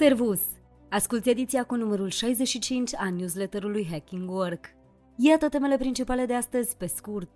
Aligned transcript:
Servus! 0.00 0.40
Asculți 0.90 1.28
ediția 1.28 1.64
cu 1.64 1.74
numărul 1.74 2.08
65 2.08 2.94
a 2.96 3.10
newsletterului 3.10 3.88
Hacking 3.90 4.30
Work. 4.30 4.64
Iată 5.16 5.48
temele 5.48 5.76
principale 5.76 6.26
de 6.26 6.34
astăzi 6.34 6.76
pe 6.76 6.86
scurt. 6.86 7.30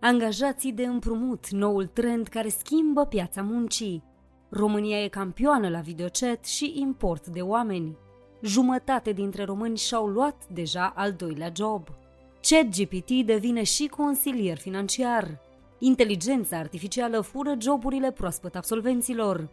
Angajații 0.00 0.72
de 0.72 0.84
împrumut, 0.84 1.50
noul 1.50 1.86
trend 1.86 2.26
care 2.26 2.48
schimbă 2.48 3.04
piața 3.04 3.42
muncii. 3.42 4.04
România 4.48 5.02
e 5.02 5.08
campioană 5.08 5.68
la 5.68 5.80
videochat 5.80 6.44
și 6.44 6.72
import 6.76 7.26
de 7.26 7.40
oameni. 7.40 7.96
Jumătate 8.42 9.12
dintre 9.12 9.44
români 9.44 9.76
și-au 9.76 10.06
luat 10.06 10.48
deja 10.52 10.92
al 10.96 11.12
doilea 11.12 11.52
job. 11.56 11.88
ChatGPT 12.40 13.10
devine 13.24 13.62
și 13.62 13.86
consilier 13.86 14.58
financiar. 14.58 15.40
Inteligența 15.78 16.56
artificială 16.56 17.20
fură 17.20 17.56
joburile 17.60 18.10
proaspăt 18.10 18.56
absolvenților. 18.56 19.48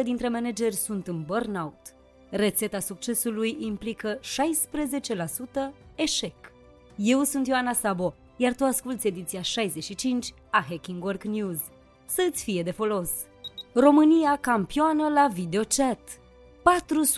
50% 0.00 0.02
dintre 0.02 0.28
manageri 0.28 0.74
sunt 0.74 1.06
în 1.06 1.22
burnout. 1.22 1.94
Rețeta 2.30 2.78
succesului 2.78 3.56
implică 3.60 4.18
16% 4.18 4.20
eșec. 5.94 6.34
Eu 6.96 7.22
sunt 7.22 7.46
Ioana 7.46 7.72
Sabo, 7.72 8.14
iar 8.36 8.54
tu 8.54 8.64
asculți 8.64 9.06
ediția 9.06 9.42
65 9.42 10.34
a 10.50 10.64
Hacking 10.68 11.04
Work 11.04 11.24
News. 11.24 11.58
Să-ți 12.06 12.44
fie 12.44 12.62
de 12.62 12.70
folos! 12.70 13.10
România 13.74 14.36
campioană 14.40 15.08
la 15.08 15.28
videochat. 15.32 16.00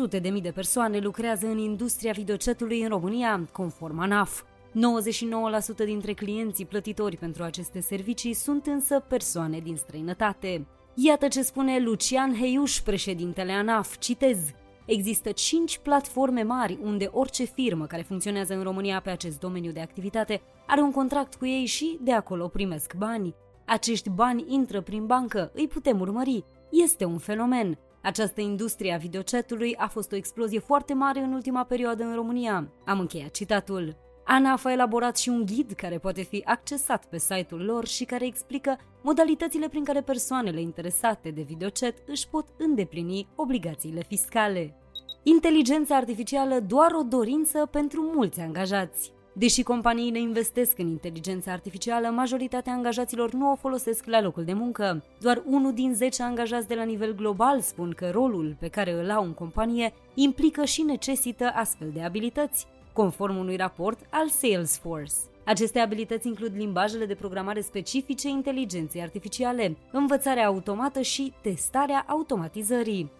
400.000 0.05 0.09
de, 0.09 0.39
de 0.43 0.51
persoane 0.51 0.99
lucrează 0.99 1.47
în 1.47 1.59
industria 1.59 2.13
videochatului 2.13 2.83
în 2.83 2.89
România, 2.89 3.49
conform 3.53 3.99
ANAF. 3.99 4.43
99% 4.43 5.85
dintre 5.85 6.13
clienții 6.13 6.67
plătitori 6.67 7.17
pentru 7.17 7.43
aceste 7.43 7.81
servicii 7.81 8.35
sunt 8.35 8.67
însă 8.67 9.05
persoane 9.09 9.59
din 9.59 9.77
străinătate. 9.77 10.67
Iată 10.97 11.29
ce 11.29 11.43
spune 11.43 11.79
Lucian 11.79 12.35
Heiuș, 12.35 12.81
președintele 12.81 13.53
ANAF, 13.53 13.99
citez. 13.99 14.39
Există 14.87 15.31
cinci 15.31 15.79
platforme 15.79 16.43
mari 16.43 16.79
unde 16.83 17.09
orice 17.13 17.45
firmă 17.45 17.87
care 17.87 18.03
funcționează 18.03 18.55
în 18.55 18.63
România 18.63 19.01
pe 19.01 19.11
acest 19.11 19.39
domeniu 19.39 19.73
de 19.73 19.81
activitate 19.81 20.43
are 20.67 20.81
un 20.81 20.91
contract 20.91 21.35
cu 21.35 21.47
ei 21.47 21.65
și 21.65 21.99
de 22.03 22.13
acolo 22.13 22.49
primesc 22.49 22.95
bani. 22.95 23.35
Acești 23.67 24.11
bani 24.11 24.45
intră 24.49 24.81
prin 24.81 25.07
bancă, 25.07 25.51
îi 25.55 25.69
putem 25.69 26.01
urmări. 26.01 26.45
Este 26.71 27.05
un 27.05 27.19
fenomen. 27.19 27.79
Această 28.03 28.41
industrie 28.41 28.95
a 28.95 28.97
videochatului 28.97 29.77
a 29.77 29.87
fost 29.87 30.13
o 30.13 30.17
explozie 30.17 30.59
foarte 30.59 30.95
mare 30.95 31.21
în 31.21 31.33
ultima 31.33 31.65
perioadă 31.65 32.05
în 32.05 32.15
România. 32.15 32.73
Am 32.85 32.99
încheiat 32.99 33.31
citatul. 33.31 33.97
ANAF 34.27 34.65
a 34.65 34.73
elaborat 34.73 35.17
și 35.17 35.29
un 35.29 35.45
ghid 35.47 35.73
care 35.73 35.99
poate 35.99 36.23
fi 36.23 36.43
accesat 36.45 37.05
pe 37.05 37.19
site-ul 37.19 37.65
lor 37.65 37.87
și 37.87 38.05
care 38.05 38.27
explică 38.27 38.79
modalitățile 39.03 39.69
prin 39.69 39.85
care 39.85 40.01
persoanele 40.01 40.61
interesate 40.61 41.31
de 41.31 41.43
videochat 41.43 41.95
își 42.07 42.29
pot 42.29 42.47
îndeplini 42.59 43.27
obligațiile 43.35 44.03
fiscale. 44.03 44.75
Inteligența 45.23 45.97
artificială 45.97 46.61
doar 46.61 46.93
o 46.93 47.03
dorință 47.03 47.69
pentru 47.71 48.11
mulți 48.15 48.41
angajați. 48.41 49.13
Deși 49.37 49.63
companiile 49.63 50.19
investesc 50.19 50.79
în 50.79 50.87
inteligența 50.87 51.53
artificială, 51.53 52.09
majoritatea 52.09 52.73
angajaților 52.73 53.33
nu 53.33 53.51
o 53.51 53.55
folosesc 53.55 54.05
la 54.05 54.21
locul 54.21 54.45
de 54.45 54.53
muncă. 54.53 55.05
Doar 55.21 55.43
unul 55.47 55.73
din 55.73 55.95
10 55.95 56.23
angajați 56.23 56.69
de 56.69 56.75
la 56.75 56.83
nivel 56.83 57.15
global 57.15 57.61
spun 57.61 57.93
că 57.97 58.11
rolul 58.11 58.57
pe 58.61 58.69
care 58.69 58.93
îl 58.93 59.11
au 59.11 59.25
în 59.25 59.33
companie 59.35 59.93
implică 60.15 60.65
și 60.65 60.83
necesită 60.83 61.53
astfel 61.55 61.91
de 61.95 62.03
abilități 62.03 62.67
conform 62.95 63.37
unui 63.37 63.57
raport 63.57 64.07
al 64.11 64.31
Salesforce. 64.31 65.34
Aceste 65.45 65.79
abilități 65.79 66.27
includ 66.27 66.53
limbajele 66.57 67.07
de 67.07 67.15
programare 67.15 67.61
specifice 67.61 68.29
inteligenței 68.29 69.01
artificiale, 69.03 69.77
învățarea 69.93 70.47
automată 70.47 71.01
și 71.01 71.33
testarea 71.43 72.05
automatizării. 72.09 73.11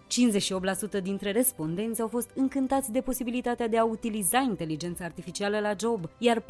58% 0.99 1.01
dintre 1.03 1.31
respondenți 1.31 2.01
au 2.01 2.07
fost 2.07 2.29
încântați 2.35 2.91
de 2.91 3.01
posibilitatea 3.01 3.67
de 3.67 3.77
a 3.77 3.83
utiliza 3.83 4.39
inteligența 4.39 5.05
artificială 5.05 5.59
la 5.59 5.73
job, 5.79 6.09
iar 6.17 6.39
42% 6.39 6.45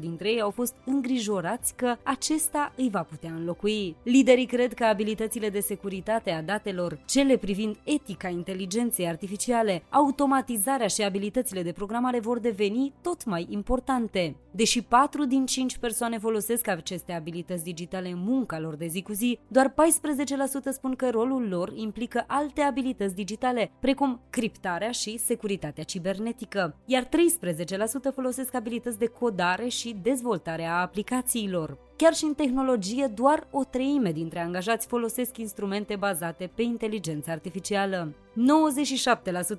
dintre 0.00 0.28
ei 0.30 0.40
au 0.40 0.50
fost 0.50 0.74
îngrijorați 0.84 1.74
că 1.74 1.96
acesta 2.02 2.72
îi 2.76 2.88
va 2.90 3.02
putea 3.02 3.30
înlocui. 3.30 3.96
Liderii 4.02 4.46
cred 4.46 4.74
că 4.74 4.84
abilitățile 4.84 5.48
de 5.48 5.60
securitate 5.60 6.30
a 6.30 6.42
datelor, 6.42 6.98
cele 7.06 7.36
privind 7.36 7.76
etica 7.84 8.28
inteligenței 8.28 9.08
artificiale, 9.08 9.82
automatizarea 9.88 10.86
și 10.86 11.02
abilitățile 11.02 11.62
de 11.62 11.72
programare 11.72 12.20
vor 12.20 12.38
deveni 12.38 12.92
tot 13.02 13.24
mai 13.24 13.46
importante. 13.50 14.36
Deși 14.50 14.82
4 14.82 15.24
din 15.24 15.46
5 15.46 15.76
persoane 15.78 16.18
folosesc 16.18 16.68
aceste 16.68 17.12
abilități 17.12 17.64
digitale 17.64 18.08
în 18.08 18.18
munca 18.18 18.58
lor 18.58 18.76
de 18.76 18.86
zi 18.86 19.02
cu 19.02 19.12
zi, 19.12 19.38
doar 19.48 19.68
14% 19.70 19.72
spun 20.72 20.94
că 20.94 21.10
rolul 21.10 21.48
lor 21.48 21.72
implică 21.74 22.24
alte 22.26 22.60
abilități 22.60 23.14
digitale, 23.14 23.70
precum 23.80 24.20
criptarea 24.30 24.90
și 24.90 25.18
securitatea 25.18 25.84
cibernetică, 25.84 26.76
iar 26.84 27.04
13% 27.04 27.08
folosesc 28.14 28.54
abilități 28.54 28.98
de 28.98 29.06
codare 29.06 29.68
și 29.68 29.96
dezvoltare 30.02 30.64
a 30.64 30.80
aplicațiilor. 30.80 31.87
Chiar 32.02 32.14
și 32.14 32.24
în 32.24 32.34
tehnologie, 32.34 33.06
doar 33.06 33.46
o 33.50 33.64
treime 33.64 34.12
dintre 34.12 34.40
angajați 34.40 34.86
folosesc 34.86 35.38
instrumente 35.38 35.96
bazate 35.96 36.50
pe 36.54 36.62
inteligență 36.62 37.30
artificială. 37.30 38.12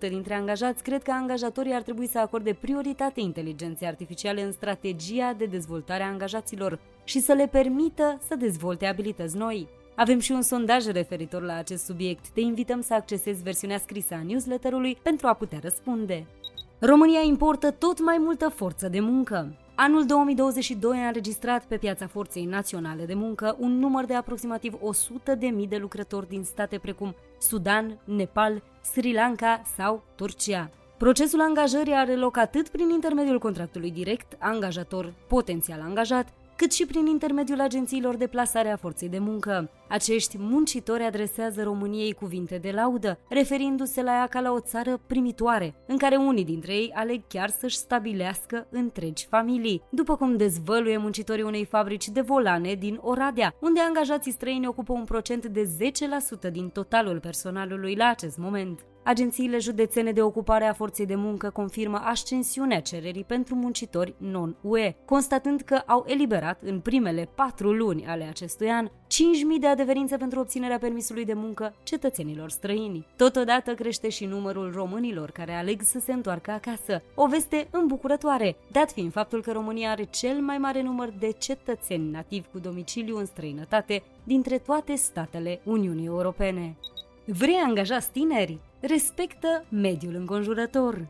97% 0.06 0.10
dintre 0.10 0.34
angajați 0.34 0.84
cred 0.84 1.04
că 1.04 1.12
angajatorii 1.12 1.74
ar 1.74 1.82
trebui 1.82 2.08
să 2.08 2.20
acorde 2.20 2.54
prioritate 2.54 3.20
inteligenței 3.20 3.88
artificiale 3.88 4.42
în 4.42 4.52
strategia 4.52 5.34
de 5.38 5.46
dezvoltare 5.46 6.04
a 6.04 6.08
angajaților 6.08 6.80
și 7.04 7.20
să 7.20 7.34
le 7.34 7.48
permită 7.48 8.22
să 8.28 8.36
dezvolte 8.36 8.86
abilități 8.86 9.38
noi. 9.38 9.68
Avem 9.96 10.20
și 10.20 10.32
un 10.32 10.42
sondaj 10.42 10.86
referitor 10.86 11.42
la 11.42 11.56
acest 11.56 11.84
subiect. 11.84 12.28
Te 12.28 12.40
invităm 12.40 12.82
să 12.82 12.94
accesezi 12.94 13.44
versiunea 13.44 13.78
scrisă 13.78 14.14
a 14.14 14.24
newsletterului 14.24 14.98
pentru 15.04 15.28
a 15.28 15.34
putea 15.34 15.60
răspunde. 15.62 16.26
România 16.80 17.22
importă 17.22 17.72
tot 17.72 18.04
mai 18.04 18.18
multă 18.20 18.50
forță 18.50 18.88
de 18.88 19.00
muncă. 19.00 19.54
Anul 19.82 20.06
2022 20.06 20.98
a 20.98 21.08
înregistrat 21.08 21.66
pe 21.66 21.78
piața 21.78 22.08
forței 22.08 22.46
naționale 22.46 23.06
de 23.06 23.14
muncă 23.14 23.56
un 23.60 23.80
număr 23.80 24.06
de 24.06 24.14
aproximativ 24.14 24.74
100.000 24.74 25.68
de 25.68 25.78
lucrători 25.78 26.28
din 26.28 26.44
state 26.44 26.78
precum 26.78 27.16
Sudan, 27.38 28.00
Nepal, 28.04 28.64
Sri 28.82 29.14
Lanka 29.14 29.62
sau 29.76 30.04
Turcia. 30.16 30.70
Procesul 30.98 31.42
angajării 31.42 31.94
are 31.94 32.16
loc 32.16 32.38
atât 32.38 32.68
prin 32.70 32.90
intermediul 32.90 33.40
contractului 33.40 33.92
direct, 33.92 34.38
angajator 34.40 35.14
potențial 35.28 35.82
angajat, 35.82 36.28
cât 36.56 36.72
și 36.72 36.86
prin 36.86 37.06
intermediul 37.06 37.62
agențiilor 37.62 38.16
de 38.16 38.28
plasare 38.28 38.70
a 38.70 38.78
forței 38.78 39.10
de 39.10 39.20
muncă. 39.20 39.70
Acești 39.90 40.38
muncitori 40.40 41.04
adresează 41.04 41.64
României 41.64 42.14
cuvinte 42.14 42.58
de 42.58 42.72
laudă, 42.72 43.20
referindu-se 43.30 44.04
la 44.04 44.12
ea 44.12 44.28
ca 44.28 44.40
la 44.40 44.52
o 44.52 44.60
țară 44.60 45.00
primitoare, 45.08 45.74
în 45.88 45.98
care 45.98 46.16
unii 46.16 46.46
dintre 46.46 46.74
ei 46.74 46.92
aleg 46.94 47.22
chiar 47.28 47.50
să-și 47.50 47.78
stabilească 47.78 48.68
întregi 48.70 49.26
familii, 49.26 49.82
după 49.90 50.16
cum 50.16 50.38
dezvăluie 50.38 50.98
muncitorii 50.98 51.44
unei 51.44 51.66
fabrici 51.66 52.08
de 52.08 52.22
volane 52.22 52.74
din 52.74 53.00
Oradea, 53.02 53.56
unde 53.62 53.80
angajații 53.80 54.32
străini 54.32 54.68
ocupă 54.68 54.94
un 54.94 55.04
procent 55.04 55.46
de 55.46 55.70
10% 56.48 56.52
din 56.52 56.70
totalul 56.70 57.20
personalului 57.20 57.96
la 57.96 58.08
acest 58.08 58.38
moment. 58.38 58.86
Agențiile 59.04 59.58
județene 59.58 60.12
de 60.12 60.22
ocupare 60.22 60.66
a 60.66 60.74
forței 60.74 61.06
de 61.06 61.16
muncă 61.16 61.50
confirmă 61.50 62.02
ascensiunea 62.04 62.82
cererii 62.82 63.24
pentru 63.24 63.56
muncitori 63.56 64.16
non-UE, 64.18 64.96
constatând 65.06 65.62
că 65.62 65.82
au 65.86 66.04
eliberat 66.08 66.62
în 66.62 66.80
primele 66.80 67.30
patru 67.36 67.72
luni 67.72 68.06
ale 68.06 68.24
acestui 68.24 68.70
an 68.70 68.90
5.000 69.10 69.60
de 69.60 69.68
adeverințe 69.68 70.18
pentru 70.18 70.40
obținerea 70.40 70.78
permisului 70.78 71.26
de 71.26 71.34
muncă 71.34 71.74
cetățenilor 71.84 72.50
străini. 72.50 73.06
Totodată 73.16 73.74
crește 73.74 74.10
și 74.10 74.26
numărul 74.26 74.72
românilor 74.76 75.32
care 75.32 75.54
aleg 75.54 75.82
să 75.82 76.00
se 76.00 76.14
întoarcă 76.14 76.52
acasă. 76.52 77.02
O 77.16 77.28
veste 77.28 77.68
îmbucurătoare, 77.72 78.56
dat 78.72 78.92
fiind 78.92 79.12
faptul 79.12 79.42
că 79.42 79.52
România 79.52 79.92
are 79.92 80.04
cel 80.04 80.40
mai 80.40 80.58
mare 80.58 80.82
număr 80.82 81.14
de 81.20 81.32
cetățeni 81.40 82.12
nativi 82.12 82.48
cu 82.52 82.60
domiciliu 82.60 83.18
în 83.18 83.26
străinătate 83.26 84.04
dintre 84.24 84.58
toate 84.58 84.96
statele 84.96 85.62
Uniunii 85.64 86.06
Europene. 86.06 86.76
Vrei 87.26 87.62
angajați 87.66 88.12
tineri? 88.12 88.60
respectă 88.80 89.66
mediul 89.70 90.16
înconjurător. 90.16 91.08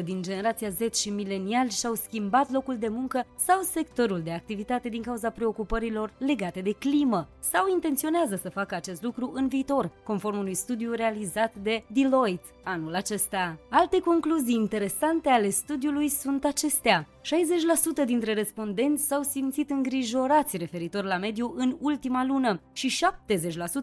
40% 0.00 0.04
din 0.04 0.22
generația 0.22 0.68
Z 0.68 0.94
și 0.94 1.10
mileniali 1.10 1.70
și-au 1.70 1.94
schimbat 1.94 2.50
locul 2.50 2.78
de 2.78 2.88
muncă 2.88 3.26
sau 3.36 3.60
sectorul 3.62 4.20
de 4.20 4.32
activitate 4.32 4.88
din 4.88 5.02
cauza 5.02 5.30
preocupărilor 5.30 6.12
legate 6.18 6.60
de 6.60 6.72
climă 6.72 7.28
sau 7.38 7.68
intenționează 7.68 8.36
să 8.42 8.50
facă 8.50 8.74
acest 8.74 9.02
lucru 9.02 9.30
în 9.34 9.48
viitor, 9.48 9.90
conform 10.04 10.38
unui 10.38 10.54
studiu 10.54 10.92
realizat 10.92 11.54
de 11.54 11.84
Deloitte 11.86 12.48
anul 12.64 12.94
acesta. 12.94 13.58
Alte 13.70 14.00
concluzii 14.00 14.54
interesante 14.54 15.28
ale 15.28 15.48
studiului 15.48 16.08
sunt 16.08 16.44
acestea. 16.44 17.06
60% 17.22 18.04
dintre 18.06 18.32
respondenți 18.32 19.06
s-au 19.06 19.22
simțit 19.22 19.70
îngrijorați 19.70 20.56
referitor 20.56 21.04
la 21.04 21.16
mediu 21.16 21.54
în 21.56 21.76
ultima 21.80 22.24
lună 22.24 22.60
și 22.72 22.98
70% 23.28 23.34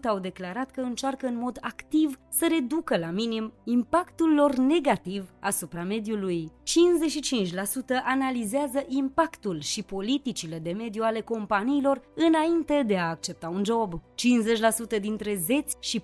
au 0.07 0.19
declarat 0.19 0.71
că 0.71 0.81
încearcă 0.81 1.27
în 1.27 1.37
mod 1.37 1.57
activ 1.61 2.19
să 2.29 2.47
reducă 2.49 2.97
la 2.97 3.09
minim 3.09 3.53
impactul 3.63 4.33
lor 4.33 4.55
negativ 4.55 5.29
asupra 5.39 5.83
mediului. 5.83 6.51
55% 6.51 8.03
analizează 8.03 8.85
impactul 8.87 9.61
și 9.61 9.83
politicile 9.83 10.59
de 10.59 10.71
mediu 10.71 11.03
ale 11.03 11.21
companiilor 11.21 12.01
înainte 12.15 12.83
de 12.87 12.97
a 12.97 13.09
accepta 13.09 13.49
un 13.49 13.63
job. 13.63 14.01
50% 14.97 14.99
dintre 14.99 15.35
zeți 15.35 15.75
și 15.79 16.01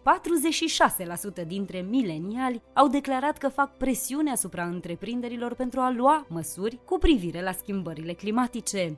46% 1.44 1.48
dintre 1.48 1.86
mileniali 1.90 2.62
au 2.74 2.88
declarat 2.88 3.38
că 3.38 3.48
fac 3.48 3.78
presiune 3.78 4.32
asupra 4.32 4.64
întreprinderilor 4.64 5.54
pentru 5.54 5.80
a 5.80 5.92
lua 5.92 6.26
măsuri 6.30 6.80
cu 6.86 6.98
privire 6.98 7.25
la 7.42 7.52
schimbările 7.52 8.14
climatice. 8.14 8.98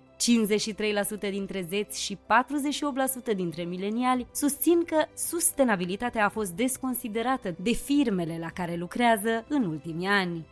53% 1.27 1.29
dintre 1.29 1.65
zeți 1.69 2.01
și 2.01 2.17
48% 3.33 3.35
dintre 3.35 3.63
mileniali 3.63 4.27
susțin 4.31 4.83
că 4.83 5.05
sustenabilitatea 5.15 6.25
a 6.25 6.29
fost 6.29 6.51
desconsiderată 6.51 7.55
de 7.61 7.71
firmele 7.71 8.37
la 8.39 8.49
care 8.49 8.75
lucrează 8.75 9.45
în 9.47 9.63
ultimii 9.63 10.07
ani. 10.07 10.45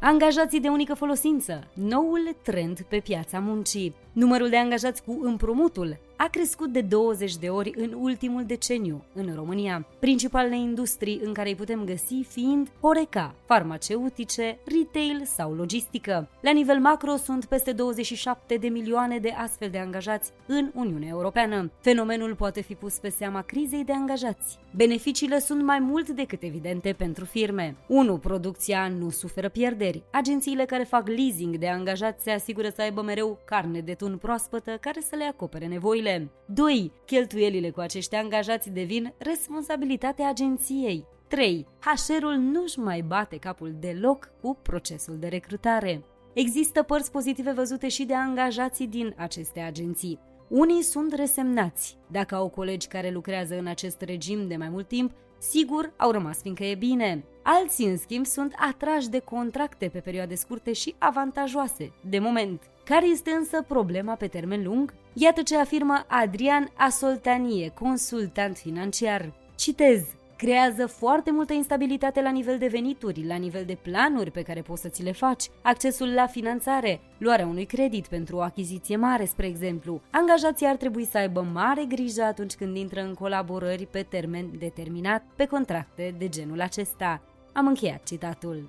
Angajații 0.00 0.60
de 0.60 0.68
unică 0.68 0.94
folosință, 0.94 1.70
noul 1.74 2.36
trend 2.42 2.80
pe 2.80 2.98
piața 2.98 3.38
muncii. 3.38 3.94
Numărul 4.12 4.48
de 4.48 4.56
angajați 4.56 5.04
cu 5.04 5.18
împrumutul 5.22 5.98
a 6.16 6.28
crescut 6.30 6.72
de 6.72 6.80
20 6.80 7.36
de 7.36 7.48
ori 7.48 7.72
în 7.76 7.96
ultimul 8.00 8.44
deceniu 8.44 9.04
în 9.12 9.34
România. 9.34 9.86
Principalele 9.98 10.56
industrii 10.56 11.20
în 11.24 11.32
care 11.32 11.48
îi 11.48 11.54
putem 11.54 11.84
găsi 11.84 12.22
fiind 12.28 12.70
Horeca, 12.80 13.34
farmaceutice, 13.46 14.58
retail 14.64 15.24
sau 15.24 15.52
logistică. 15.52 16.28
La 16.40 16.50
nivel 16.50 16.78
macro 16.78 17.16
sunt 17.16 17.44
peste 17.44 17.72
27 17.72 18.56
de 18.56 18.68
milioane 18.68 19.18
de 19.18 19.30
astfel 19.30 19.70
de 19.70 19.78
angajați 19.78 20.30
în 20.46 20.70
Uniunea 20.74 21.08
Europeană. 21.08 21.70
Fenomenul 21.80 22.34
poate 22.34 22.60
fi 22.60 22.74
pus 22.74 22.98
pe 22.98 23.08
seama 23.08 23.42
crizei 23.42 23.84
de 23.84 23.92
angajați. 23.92 24.58
Beneficiile 24.76 25.38
sunt 25.38 25.62
mai 25.62 25.78
mult 25.78 26.08
decât 26.08 26.42
evidente 26.42 26.92
pentru 26.92 27.24
firme. 27.24 27.76
1. 27.86 28.18
Producția 28.18 28.88
nu 28.88 29.10
suferă 29.10 29.48
pierderi. 29.48 30.02
Agențiile 30.10 30.64
care 30.64 30.82
fac 30.82 31.08
leasing 31.08 31.56
de 31.56 31.68
angajați 31.68 32.22
se 32.22 32.30
asigură 32.30 32.68
să 32.68 32.82
aibă 32.82 33.02
mereu 33.02 33.38
carne 33.44 33.80
de 33.80 33.94
tun 33.94 34.16
proaspătă 34.16 34.76
care 34.80 35.00
să 35.00 35.16
le 35.16 35.24
acopere 35.24 35.66
nevoile. 35.66 36.03
2. 36.46 36.92
Cheltuielile 37.06 37.70
cu 37.70 37.80
acești 37.80 38.14
angajați 38.14 38.70
devin 38.70 39.14
responsabilitatea 39.18 40.28
agenției. 40.28 41.06
3. 41.28 41.66
HR-ul 41.80 42.34
nu-și 42.34 42.78
mai 42.78 43.00
bate 43.00 43.36
capul 43.36 43.76
deloc 43.80 44.30
cu 44.40 44.58
procesul 44.62 45.16
de 45.18 45.26
recrutare. 45.26 46.04
Există 46.32 46.82
părți 46.82 47.10
pozitive 47.10 47.52
văzute 47.52 47.88
și 47.88 48.04
de 48.04 48.14
angajații 48.14 48.86
din 48.86 49.14
aceste 49.16 49.60
agenții. 49.60 50.18
Unii 50.48 50.82
sunt 50.82 51.12
resemnați. 51.12 51.96
Dacă 52.10 52.34
au 52.34 52.48
colegi 52.48 52.86
care 52.86 53.10
lucrează 53.10 53.58
în 53.58 53.66
acest 53.66 54.00
regim 54.00 54.46
de 54.48 54.56
mai 54.56 54.68
mult 54.68 54.88
timp, 54.88 55.12
sigur 55.38 55.92
au 55.96 56.10
rămas 56.10 56.40
fiindcă 56.40 56.64
e 56.64 56.74
bine. 56.74 57.24
Alții, 57.42 57.86
în 57.86 57.96
schimb, 57.96 58.26
sunt 58.26 58.54
atrași 58.56 59.08
de 59.08 59.18
contracte 59.18 59.88
pe 59.88 59.98
perioade 59.98 60.34
scurte 60.34 60.72
și 60.72 60.94
avantajoase, 60.98 61.92
de 62.08 62.18
moment. 62.18 62.62
Care 62.84 63.06
este 63.06 63.30
însă 63.30 63.62
problema 63.62 64.14
pe 64.14 64.26
termen 64.26 64.62
lung? 64.62 64.94
Iată 65.16 65.42
ce 65.42 65.56
afirmă 65.56 66.04
Adrian 66.06 66.70
Asoltanie, 66.76 67.68
consultant 67.68 68.56
financiar. 68.56 69.32
Citez, 69.56 70.02
creează 70.36 70.86
foarte 70.86 71.30
multă 71.30 71.52
instabilitate 71.52 72.22
la 72.22 72.30
nivel 72.30 72.58
de 72.58 72.66
venituri, 72.66 73.26
la 73.26 73.34
nivel 73.34 73.64
de 73.64 73.78
planuri 73.82 74.30
pe 74.30 74.42
care 74.42 74.60
poți 74.60 74.82
să 74.82 74.88
ți 74.88 75.02
le 75.02 75.12
faci, 75.12 75.44
accesul 75.62 76.12
la 76.14 76.26
finanțare, 76.26 77.00
luarea 77.18 77.46
unui 77.46 77.64
credit 77.64 78.06
pentru 78.06 78.36
o 78.36 78.40
achiziție 78.40 78.96
mare, 78.96 79.24
spre 79.24 79.46
exemplu. 79.46 80.00
Angajații 80.10 80.66
ar 80.66 80.76
trebui 80.76 81.04
să 81.04 81.18
aibă 81.18 81.46
mare 81.52 81.84
grijă 81.84 82.22
atunci 82.22 82.54
când 82.54 82.76
intră 82.76 83.00
în 83.00 83.14
colaborări 83.14 83.86
pe 83.86 84.06
termen 84.08 84.50
determinat 84.58 85.24
pe 85.36 85.46
contracte 85.46 86.14
de 86.18 86.28
genul 86.28 86.60
acesta. 86.60 87.22
Am 87.52 87.66
încheiat 87.66 88.02
citatul. 88.02 88.68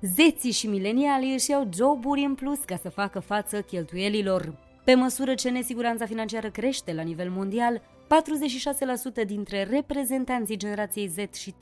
Zeții 0.00 0.52
și 0.52 0.66
milenialii 0.66 1.32
își 1.32 1.50
iau 1.50 1.68
joburi 1.74 2.24
în 2.24 2.34
plus 2.34 2.58
ca 2.58 2.76
să 2.82 2.88
facă 2.88 3.20
față 3.20 3.60
cheltuielilor. 3.60 4.69
Pe 4.84 4.94
măsură 4.94 5.34
ce 5.34 5.50
nesiguranța 5.50 6.06
financiară 6.06 6.50
crește 6.50 6.92
la 6.92 7.02
nivel 7.02 7.30
mondial, 7.30 7.82
46% 9.22 9.26
dintre 9.26 9.62
reprezentanții 9.70 10.56
generației 10.56 11.06
Z 11.06 11.34
și 11.34 11.54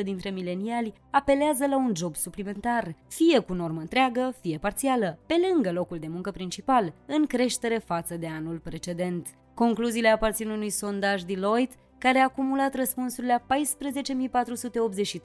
37% 0.00 0.02
dintre 0.02 0.30
mileniali 0.30 0.92
apelează 1.10 1.66
la 1.66 1.76
un 1.76 1.92
job 1.96 2.16
suplimentar, 2.16 2.94
fie 3.08 3.38
cu 3.38 3.52
normă 3.52 3.80
întreagă, 3.80 4.34
fie 4.40 4.58
parțială, 4.58 5.18
pe 5.26 5.34
lângă 5.50 5.72
locul 5.72 5.98
de 5.98 6.08
muncă 6.08 6.30
principal, 6.30 6.94
în 7.06 7.26
creștere 7.26 7.78
față 7.78 8.16
de 8.16 8.26
anul 8.26 8.58
precedent. 8.58 9.28
Concluziile 9.54 10.08
aparțin 10.08 10.48
unui 10.48 10.70
sondaj 10.70 11.22
Deloitte 11.22 11.74
care 11.98 12.18
a 12.18 12.24
acumulat 12.24 12.74
răspunsurile 12.74 13.32
a 13.32 13.56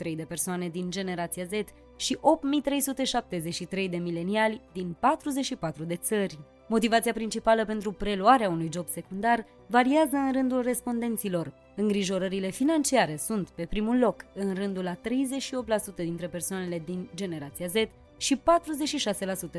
14.483 0.07 0.15
de 0.15 0.25
persoane 0.27 0.67
din 0.67 0.89
generația 0.89 1.43
Z 1.43 1.49
și 1.95 2.17
8.373 3.77 3.89
de 3.89 3.97
mileniali 3.97 4.61
din 4.73 4.95
44 4.99 5.83
de 5.83 5.95
țări. 5.95 6.39
Motivația 6.69 7.13
principală 7.13 7.65
pentru 7.65 7.91
preluarea 7.91 8.49
unui 8.49 8.69
job 8.73 8.87
secundar 8.87 9.45
variază 9.67 10.15
în 10.15 10.31
rândul 10.31 10.61
respondenților. 10.61 11.53
Îngrijorările 11.75 12.49
financiare 12.49 13.15
sunt 13.15 13.49
pe 13.49 13.65
primul 13.65 13.97
loc, 13.97 14.25
în 14.33 14.53
rândul 14.53 14.87
a 14.87 14.95
38% 14.95 14.97
dintre 15.95 16.27
persoanele 16.27 16.81
din 16.85 17.09
generația 17.15 17.67
Z 17.67 17.73
și 18.17 18.39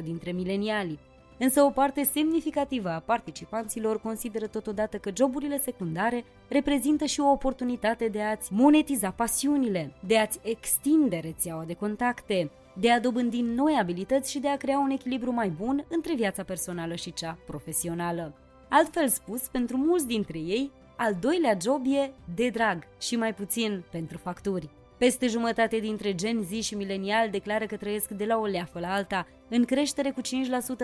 46% 0.00 0.02
dintre 0.02 0.32
mileniali. 0.32 0.98
Însă 1.38 1.62
o 1.62 1.70
parte 1.70 2.02
semnificativă 2.02 2.88
a 2.88 2.98
participanților 2.98 4.00
consideră 4.00 4.46
totodată 4.46 4.96
că 4.96 5.10
joburile 5.16 5.58
secundare 5.58 6.24
reprezintă 6.48 7.04
și 7.04 7.20
o 7.20 7.30
oportunitate 7.30 8.08
de 8.08 8.22
a-ți 8.22 8.52
monetiza 8.52 9.10
pasiunile, 9.10 9.92
de 10.06 10.18
a-ți 10.18 10.38
extinde 10.42 11.18
rețeaua 11.18 11.64
de 11.64 11.74
contacte, 11.74 12.50
de 12.80 12.90
a 12.90 13.00
dobândi 13.00 13.40
noi 13.40 13.76
abilități 13.80 14.30
și 14.30 14.38
de 14.38 14.48
a 14.48 14.56
crea 14.56 14.78
un 14.78 14.90
echilibru 14.90 15.32
mai 15.32 15.48
bun 15.48 15.84
între 15.88 16.14
viața 16.14 16.42
personală 16.42 16.94
și 16.94 17.12
cea 17.12 17.38
profesională. 17.46 18.34
Altfel 18.68 19.08
spus, 19.08 19.40
pentru 19.48 19.76
mulți 19.76 20.06
dintre 20.06 20.38
ei, 20.38 20.70
al 20.96 21.14
doilea 21.20 21.56
job 21.62 21.86
e 21.86 22.12
de 22.34 22.48
drag 22.48 22.82
și 23.00 23.16
mai 23.16 23.34
puțin 23.34 23.84
pentru 23.90 24.18
facturi. 24.18 24.68
Peste 24.98 25.26
jumătate 25.26 25.78
dintre 25.78 26.14
Gen 26.14 26.42
Z 26.42 26.50
și 26.62 26.74
milenial 26.74 27.30
declară 27.30 27.66
că 27.66 27.76
trăiesc 27.76 28.10
de 28.10 28.24
la 28.24 28.38
o 28.38 28.44
leafă 28.44 28.78
la 28.78 28.92
alta, 28.92 29.26
în 29.48 29.64
creștere 29.64 30.10
cu 30.10 30.20
5% 30.20 30.24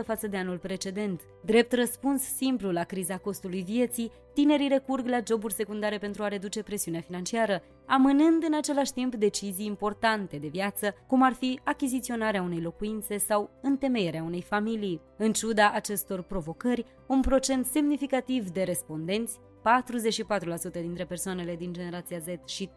față 0.04 0.26
de 0.26 0.36
anul 0.36 0.58
precedent. 0.58 1.20
Drept 1.44 1.72
răspuns 1.72 2.22
simplu 2.22 2.70
la 2.70 2.84
criza 2.84 3.16
costului 3.16 3.62
vieții, 3.62 4.12
tinerii 4.34 4.68
recurg 4.68 5.06
la 5.06 5.20
joburi 5.26 5.54
secundare 5.54 5.98
pentru 5.98 6.22
a 6.22 6.28
reduce 6.28 6.62
presiunea 6.62 7.00
financiară, 7.00 7.62
amânând 7.86 8.42
în 8.42 8.54
același 8.54 8.92
timp 8.92 9.14
decizii 9.14 9.66
importante 9.66 10.36
de 10.36 10.48
viață, 10.48 10.94
cum 11.06 11.22
ar 11.22 11.32
fi 11.32 11.60
achiziționarea 11.64 12.42
unei 12.42 12.60
locuințe 12.60 13.18
sau 13.18 13.50
întemeierea 13.62 14.22
unei 14.22 14.42
familii. 14.42 15.00
În 15.16 15.32
ciuda 15.32 15.70
acestor 15.74 16.22
provocări, 16.22 16.84
un 17.06 17.20
procent 17.20 17.66
semnificativ 17.66 18.50
de 18.50 18.62
respondenți 18.62 19.38
44% 19.64 20.72
dintre 20.72 21.04
persoanele 21.04 21.56
din 21.56 21.72
generația 21.72 22.18
Z 22.18 22.48
și 22.48 22.68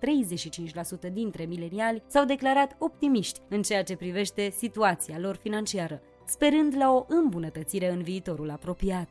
35% 1.10 1.14
dintre 1.14 1.46
mileniali 1.46 2.04
s-au 2.08 2.26
declarat 2.26 2.76
optimiști 2.80 3.42
în 3.50 3.62
ceea 3.62 3.84
ce 3.84 3.96
privește 3.96 4.50
situația 4.58 5.20
lor 5.20 5.36
financiară, 5.36 6.02
sperând 6.26 6.76
la 6.78 6.92
o 6.92 7.06
îmbunătățire 7.08 7.92
în 7.92 8.02
viitorul 8.02 8.50
apropiat. 8.50 9.10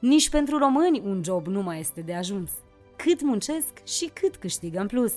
Nici 0.00 0.30
pentru 0.30 0.58
români 0.58 1.02
un 1.04 1.22
job 1.24 1.46
nu 1.46 1.62
mai 1.62 1.80
este 1.80 2.00
de 2.00 2.14
ajuns. 2.14 2.50
Cât 2.96 3.22
muncesc 3.22 3.86
și 3.86 4.10
cât 4.12 4.36
câștigă 4.36 4.80
în 4.80 4.86
plus. 4.86 5.12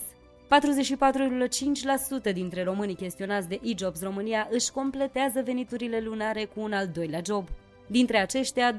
44,5% 2.30 2.34
dintre 2.34 2.64
românii 2.64 2.96
chestionați 2.96 3.48
de 3.48 3.60
e-Jobs 3.64 4.02
România 4.02 4.48
își 4.52 4.72
completează 4.72 5.42
veniturile 5.42 6.00
lunare 6.00 6.46
cu 6.46 6.60
un 6.60 6.74
al 6.74 6.88
doilea 6.88 7.22
job. 7.26 7.48
Dintre 7.92 8.18
aceștia, 8.18 8.76
29,5% 8.76 8.78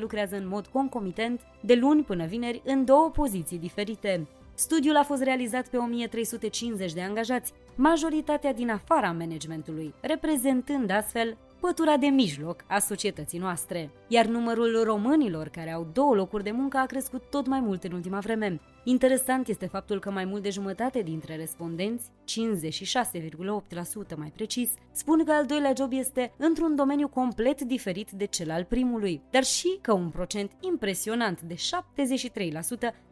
lucrează 0.00 0.36
în 0.36 0.48
mod 0.48 0.66
concomitent, 0.66 1.40
de 1.60 1.74
luni 1.74 2.02
până 2.02 2.24
vineri, 2.24 2.62
în 2.64 2.84
două 2.84 3.10
poziții 3.10 3.58
diferite. 3.58 4.26
Studiul 4.54 4.96
a 4.96 5.02
fost 5.02 5.22
realizat 5.22 5.68
pe 5.68 5.76
1350 5.76 6.92
de 6.92 7.00
angajați, 7.00 7.52
majoritatea 7.74 8.52
din 8.52 8.70
afara 8.70 9.12
managementului, 9.12 9.94
reprezentând 10.00 10.90
astfel 10.90 11.36
pătura 11.60 11.96
de 11.96 12.06
mijloc 12.06 12.64
a 12.66 12.78
societății 12.78 13.38
noastre. 13.38 13.90
Iar 14.08 14.26
numărul 14.26 14.82
românilor 14.84 15.48
care 15.48 15.72
au 15.72 15.86
două 15.92 16.14
locuri 16.14 16.42
de 16.44 16.50
muncă 16.50 16.76
a 16.76 16.86
crescut 16.86 17.22
tot 17.30 17.46
mai 17.46 17.60
mult 17.60 17.84
în 17.84 17.92
ultima 17.92 18.18
vreme. 18.18 18.60
Interesant 18.84 19.48
este 19.48 19.66
faptul 19.66 19.98
că 19.98 20.10
mai 20.10 20.24
mult 20.24 20.42
de 20.42 20.50
jumătate 20.50 21.02
dintre 21.02 21.36
respondenți, 21.36 22.08
56,8% 22.08 24.16
mai 24.16 24.32
precis, 24.34 24.70
spun 24.92 25.24
că 25.24 25.32
al 25.32 25.46
doilea 25.46 25.72
job 25.76 25.92
este 25.92 26.32
într-un 26.36 26.76
domeniu 26.76 27.08
complet 27.08 27.60
diferit 27.60 28.10
de 28.10 28.24
cel 28.24 28.50
al 28.50 28.64
primului, 28.64 29.22
dar 29.30 29.44
și 29.44 29.78
că 29.80 29.92
un 29.92 30.10
procent 30.10 30.52
impresionant 30.60 31.40
de 31.40 31.54
73% 31.54 31.58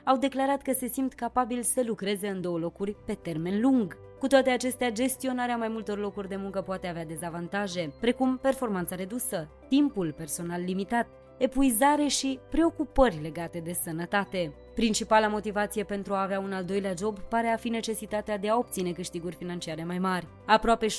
au 0.05 0.17
declarat 0.17 0.63
că 0.63 0.73
se 0.73 0.87
simt 0.87 1.13
capabili 1.13 1.63
să 1.63 1.83
lucreze 1.87 2.29
în 2.29 2.41
două 2.41 2.59
locuri 2.59 2.97
pe 3.07 3.15
termen 3.15 3.61
lung. 3.61 3.97
Cu 4.19 4.27
toate 4.27 4.51
acestea, 4.51 4.91
gestionarea 4.91 5.57
mai 5.57 5.69
multor 5.69 5.99
locuri 5.99 6.29
de 6.29 6.37
muncă 6.37 6.61
poate 6.61 6.87
avea 6.87 7.05
dezavantaje, 7.05 7.93
precum 8.01 8.39
performanța 8.39 8.95
redusă, 8.95 9.49
timpul 9.69 10.15
personal 10.17 10.63
limitat, 10.65 11.09
epuizare 11.41 12.07
și 12.07 12.39
preocupări 12.51 13.19
legate 13.23 13.59
de 13.59 13.73
sănătate. 13.83 14.53
Principala 14.75 15.27
motivație 15.27 15.85
pentru 15.85 16.13
a 16.15 16.23
avea 16.23 16.41
un 16.41 16.53
al 16.53 16.65
doilea 16.65 16.95
job 16.99 17.19
pare 17.19 17.49
a 17.49 17.57
fi 17.57 17.69
necesitatea 17.69 18.39
de 18.39 18.49
a 18.49 18.57
obține 18.57 18.93
câștiguri 18.93 19.35
financiare 19.35 19.85
mai 19.85 19.99
mari. 19.99 20.27
Aproape 20.47 20.87
60% 20.87 20.91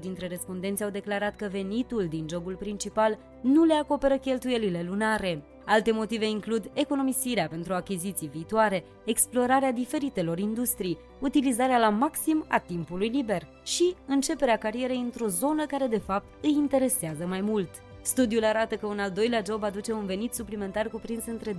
dintre 0.00 0.26
respondenți 0.26 0.84
au 0.84 0.90
declarat 0.90 1.36
că 1.36 1.48
venitul 1.50 2.06
din 2.08 2.26
jobul 2.28 2.54
principal 2.54 3.18
nu 3.40 3.64
le 3.64 3.74
acoperă 3.74 4.16
cheltuielile 4.16 4.82
lunare. 4.88 5.42
Alte 5.64 5.92
motive 5.92 6.28
includ 6.28 6.70
economisirea 6.72 7.48
pentru 7.48 7.74
achiziții 7.74 8.28
viitoare, 8.28 8.84
explorarea 9.04 9.72
diferitelor 9.72 10.38
industrii, 10.38 10.98
utilizarea 11.20 11.78
la 11.78 11.88
maxim 11.88 12.44
a 12.48 12.58
timpului 12.58 13.08
liber 13.08 13.48
și 13.62 13.94
începerea 14.06 14.56
carierei 14.56 14.98
într-o 14.98 15.26
zonă 15.26 15.66
care 15.66 15.86
de 15.86 15.98
fapt 15.98 16.26
îi 16.42 16.52
interesează 16.52 17.26
mai 17.26 17.40
mult. 17.40 17.70
Studiul 18.08 18.44
arată 18.44 18.76
că 18.76 18.86
un 18.86 18.98
al 18.98 19.10
doilea 19.10 19.42
job 19.46 19.62
aduce 19.62 19.92
un 19.92 20.06
venit 20.06 20.34
suplimentar 20.34 20.88
cuprins 20.88 21.26
între 21.26 21.52
20% 21.52 21.56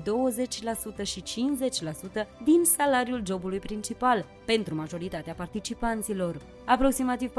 și 1.03 1.23
50% 2.21 2.27
din 2.43 2.63
salariul 2.63 3.21
jobului 3.25 3.59
principal 3.59 4.25
pentru 4.45 4.75
majoritatea 4.75 5.33
participanților. 5.33 6.41
Aproximativ 6.65 7.31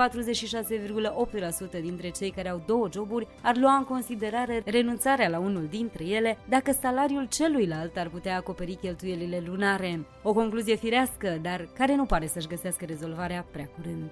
46,8% 1.77 1.81
dintre 1.81 2.11
cei 2.11 2.31
care 2.31 2.49
au 2.49 2.63
două 2.67 2.89
joburi 2.93 3.29
ar 3.43 3.57
lua 3.57 3.77
în 3.77 3.85
considerare 3.85 4.63
renunțarea 4.65 5.29
la 5.29 5.39
unul 5.39 5.67
dintre 5.71 6.05
ele 6.05 6.39
dacă 6.49 6.73
salariul 6.81 7.27
celuilalt 7.29 7.97
ar 7.97 8.09
putea 8.09 8.37
acoperi 8.37 8.79
cheltuielile 8.81 9.43
lunare. 9.47 10.07
O 10.23 10.33
concluzie 10.33 10.75
firească, 10.75 11.39
dar 11.43 11.69
care 11.77 11.95
nu 11.95 12.05
pare 12.05 12.27
să-și 12.27 12.49
găsească 12.49 12.85
rezolvarea 12.85 13.47
prea 13.51 13.71
curând. 13.77 14.11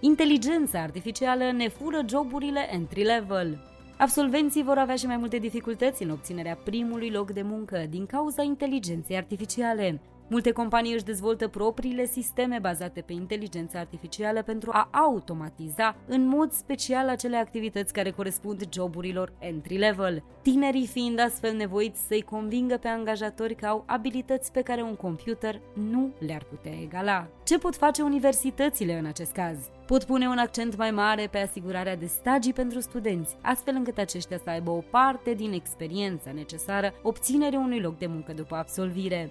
Inteligența 0.00 0.80
artificială 0.80 1.52
ne 1.52 1.68
fură 1.68 2.00
joburile 2.08 2.68
entry-level. 2.72 3.76
Absolvenții 4.00 4.62
vor 4.62 4.78
avea 4.78 4.96
și 4.96 5.06
mai 5.06 5.16
multe 5.16 5.38
dificultăți 5.38 6.02
în 6.02 6.10
obținerea 6.10 6.58
primului 6.64 7.10
loc 7.10 7.30
de 7.30 7.42
muncă 7.42 7.86
din 7.90 8.06
cauza 8.06 8.42
inteligenței 8.42 9.16
artificiale. 9.16 10.00
Multe 10.30 10.52
companii 10.52 10.92
își 10.92 11.04
dezvoltă 11.04 11.48
propriile 11.48 12.06
sisteme 12.06 12.58
bazate 12.60 13.00
pe 13.00 13.12
inteligența 13.12 13.78
artificială 13.78 14.42
pentru 14.42 14.70
a 14.72 14.88
automatiza 14.92 15.96
în 16.06 16.26
mod 16.26 16.52
special 16.52 17.08
acele 17.08 17.36
activități 17.36 17.92
care 17.92 18.10
corespund 18.10 18.62
joburilor 18.72 19.32
entry-level, 19.38 20.22
tinerii 20.42 20.86
fiind 20.86 21.20
astfel 21.20 21.56
nevoiți 21.56 22.06
să-i 22.06 22.22
convingă 22.22 22.76
pe 22.76 22.88
angajatori 22.88 23.54
că 23.54 23.66
au 23.66 23.82
abilități 23.86 24.52
pe 24.52 24.62
care 24.62 24.82
un 24.82 24.94
computer 24.94 25.60
nu 25.90 26.10
le-ar 26.18 26.44
putea 26.44 26.72
egala. 26.82 27.28
Ce 27.44 27.58
pot 27.58 27.76
face 27.76 28.02
universitățile 28.02 28.98
în 28.98 29.04
acest 29.04 29.32
caz? 29.32 29.56
Pot 29.86 30.04
pune 30.04 30.28
un 30.28 30.38
accent 30.38 30.76
mai 30.76 30.90
mare 30.90 31.28
pe 31.30 31.38
asigurarea 31.38 31.96
de 31.96 32.06
stagii 32.06 32.52
pentru 32.52 32.80
studenți, 32.80 33.36
astfel 33.42 33.74
încât 33.76 33.98
aceștia 33.98 34.38
să 34.38 34.50
aibă 34.50 34.70
o 34.70 34.82
parte 34.90 35.32
din 35.34 35.52
experiența 35.52 36.32
necesară 36.32 36.92
obținerea 37.02 37.58
unui 37.58 37.80
loc 37.80 37.98
de 37.98 38.06
muncă 38.06 38.32
după 38.32 38.54
absolvire. 38.54 39.30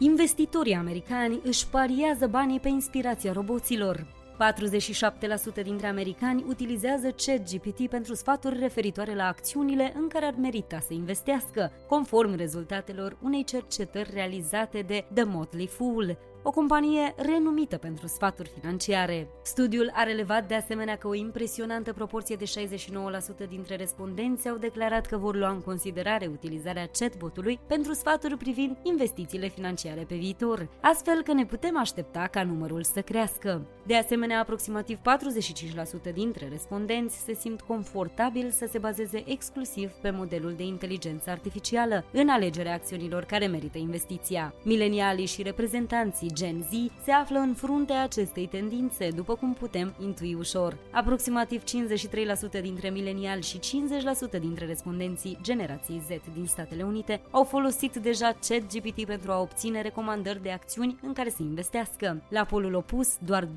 Investitorii 0.00 0.74
americani 0.74 1.40
își 1.44 1.68
pariază 1.68 2.26
banii 2.26 2.60
pe 2.60 2.68
inspirația 2.68 3.32
roboților. 3.32 4.06
47% 5.60 5.62
dintre 5.62 5.86
americani 5.86 6.44
utilizează 6.48 7.14
ChatGPT 7.26 7.88
pentru 7.88 8.14
sfaturi 8.14 8.58
referitoare 8.58 9.14
la 9.14 9.26
acțiunile 9.26 9.92
în 9.96 10.08
care 10.08 10.24
ar 10.24 10.34
merita 10.40 10.78
să 10.78 10.94
investească, 10.94 11.72
conform 11.88 12.36
rezultatelor 12.36 13.16
unei 13.22 13.44
cercetări 13.44 14.10
realizate 14.14 14.80
de 14.86 15.04
The 15.14 15.24
Motley 15.24 15.66
Fool, 15.66 16.18
o 16.42 16.50
companie 16.50 17.14
renumită 17.16 17.76
pentru 17.76 18.06
sfaturi 18.06 18.52
financiare. 18.60 19.28
Studiul 19.42 19.90
a 19.94 20.02
relevat 20.02 20.48
de 20.48 20.54
asemenea 20.54 20.96
că 20.96 21.08
o 21.08 21.14
impresionantă 21.14 21.92
proporție 21.92 22.36
de 22.36 22.44
69% 23.44 23.48
dintre 23.48 23.76
respondenți 23.76 24.48
au 24.48 24.56
declarat 24.56 25.06
că 25.06 25.16
vor 25.16 25.36
lua 25.36 25.50
în 25.50 25.60
considerare 25.60 26.26
utilizarea 26.26 26.88
chatbotului 26.98 27.58
pentru 27.66 27.92
sfaturi 27.92 28.36
privind 28.36 28.76
investițiile 28.82 29.48
financiare 29.48 30.04
pe 30.08 30.14
viitor, 30.14 30.68
astfel 30.80 31.22
că 31.22 31.32
ne 31.32 31.46
putem 31.46 31.78
aștepta 31.78 32.28
ca 32.30 32.42
numărul 32.42 32.82
să 32.82 33.00
crească. 33.00 33.66
De 33.86 33.96
asemenea, 33.96 34.40
aproximativ 34.40 34.98
45% 36.10 36.12
dintre 36.14 36.48
respondenți 36.48 37.16
se 37.16 37.34
simt 37.34 37.60
confortabil 37.60 38.50
să 38.50 38.66
se 38.70 38.78
bazeze 38.78 39.22
exclusiv 39.26 39.90
pe 39.90 40.10
modelul 40.10 40.54
de 40.56 40.62
inteligență 40.62 41.30
artificială 41.30 42.04
în 42.12 42.28
alegerea 42.28 42.74
acțiunilor 42.74 43.24
care 43.24 43.46
merită 43.46 43.78
investiția. 43.78 44.54
Milenialii 44.62 45.26
și 45.26 45.42
reprezentanții 45.42 46.27
Gen 46.32 46.62
Z 46.62 46.72
se 47.04 47.10
află 47.10 47.38
în 47.38 47.54
fruntea 47.54 48.02
acestei 48.02 48.46
tendințe, 48.46 49.08
după 49.10 49.34
cum 49.34 49.54
putem 49.54 49.94
intui 50.00 50.34
ușor. 50.34 50.76
Aproximativ 50.90 51.62
53% 51.62 52.60
dintre 52.62 52.90
mileniali 52.90 53.42
și 53.42 53.58
50% 53.58 54.40
dintre 54.40 54.66
respondenții 54.66 55.38
generației 55.42 56.02
Z 56.06 56.08
din 56.34 56.46
Statele 56.46 56.82
Unite 56.82 57.20
au 57.30 57.44
folosit 57.44 57.96
deja 57.96 58.36
ChatGPT 58.48 59.04
pentru 59.04 59.32
a 59.32 59.40
obține 59.40 59.82
recomandări 59.82 60.42
de 60.42 60.50
acțiuni 60.50 60.98
în 61.02 61.12
care 61.12 61.30
să 61.30 61.42
investească. 61.42 62.22
La 62.28 62.44
polul 62.44 62.74
opus, 62.74 63.16
doar 63.24 63.44
25% 63.44 63.48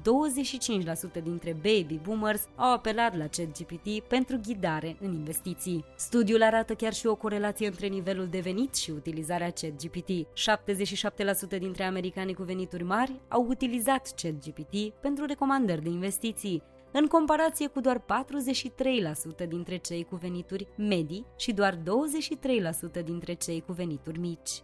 dintre 1.24 1.54
baby 1.54 2.00
boomers 2.04 2.48
au 2.56 2.74
apelat 2.74 3.18
la 3.18 3.28
ChatGPT 3.28 4.00
pentru 4.08 4.40
ghidare 4.46 4.96
în 5.00 5.14
investiții. 5.14 5.86
Studiul 5.98 6.44
arată 6.44 6.74
chiar 6.74 6.94
și 6.94 7.08
o 7.08 7.16
corelație 7.16 7.68
între 7.68 7.88
nivelul 7.88 8.28
de 8.28 8.40
venit 8.40 8.76
și 8.76 8.92
utilizarea 8.92 9.52
ChatGPT. 9.52 10.10
77% 11.56 11.60
dintre 11.60 11.84
americanii 11.84 12.34
cu 12.34 12.44
venit 12.44 12.61
venituri 12.62 12.84
mari 12.84 13.22
au 13.28 13.46
utilizat 13.50 14.14
ChatGPT 14.22 14.94
pentru 15.02 15.26
recomandări 15.26 15.82
de 15.82 15.90
investiții, 15.90 16.64
în 16.92 17.08
comparație 17.08 17.68
cu 17.68 17.80
doar 17.80 18.04
43% 19.44 19.48
dintre 19.48 19.78
cei 19.78 20.04
cu 20.04 20.16
venituri 20.16 20.68
medii 20.78 21.26
și 21.38 21.52
doar 21.52 21.76
23% 21.76 21.80
dintre 23.04 23.34
cei 23.34 23.64
cu 23.66 23.72
venituri 23.72 24.20
mici. 24.20 24.64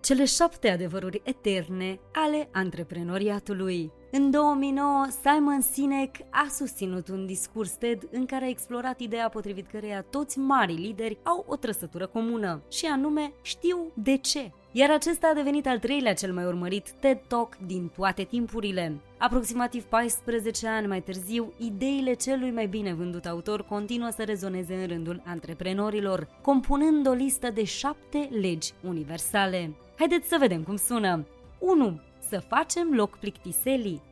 Cele 0.00 0.24
șapte 0.24 0.70
adevăruri 0.70 1.20
eterne 1.24 1.98
ale 2.12 2.48
antreprenoriatului. 2.52 3.92
În 4.10 4.30
2009, 4.30 5.06
Simon 5.22 5.60
Sinek 5.60 6.16
a 6.30 6.46
susținut 6.50 7.08
un 7.08 7.26
discurs 7.26 7.70
TED 7.70 8.08
în 8.10 8.26
care 8.26 8.44
a 8.44 8.48
explorat 8.48 9.00
ideea 9.00 9.28
potrivit 9.28 9.66
căreia 9.66 10.02
toți 10.02 10.38
marii 10.38 10.76
lideri 10.76 11.18
au 11.22 11.44
o 11.48 11.56
trăsătură 11.56 12.06
comună, 12.06 12.62
și 12.70 12.86
anume 12.86 13.32
știu 13.42 13.92
de 13.94 14.16
ce 14.16 14.50
iar 14.78 14.90
acesta 14.90 15.26
a 15.26 15.34
devenit 15.34 15.66
al 15.66 15.78
treilea 15.78 16.14
cel 16.14 16.32
mai 16.32 16.44
urmărit 16.44 16.90
TED 16.90 17.18
Talk 17.26 17.56
din 17.66 17.90
toate 17.96 18.22
timpurile. 18.22 19.00
Aproximativ 19.18 19.84
14 19.84 20.66
ani 20.68 20.86
mai 20.86 21.02
târziu, 21.02 21.52
ideile 21.56 22.14
celui 22.14 22.50
mai 22.50 22.66
bine 22.66 22.94
vândut 22.94 23.26
autor 23.26 23.62
continuă 23.62 24.08
să 24.10 24.22
rezoneze 24.22 24.74
în 24.74 24.86
rândul 24.86 25.22
antreprenorilor, 25.24 26.28
compunând 26.42 27.06
o 27.06 27.12
listă 27.12 27.50
de 27.50 27.64
șapte 27.64 28.28
legi 28.40 28.72
universale. 28.82 29.74
Haideți 29.98 30.28
să 30.28 30.36
vedem 30.40 30.62
cum 30.62 30.76
sună. 30.76 31.26
1. 31.58 32.00
Să 32.28 32.42
facem 32.48 32.94
loc 32.94 33.16
plictiselii. 33.18 34.02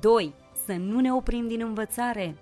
2. 0.00 0.34
Să 0.66 0.72
nu 0.72 1.00
ne 1.00 1.12
oprim 1.12 1.48
din 1.48 1.60
învățare. 1.60 2.36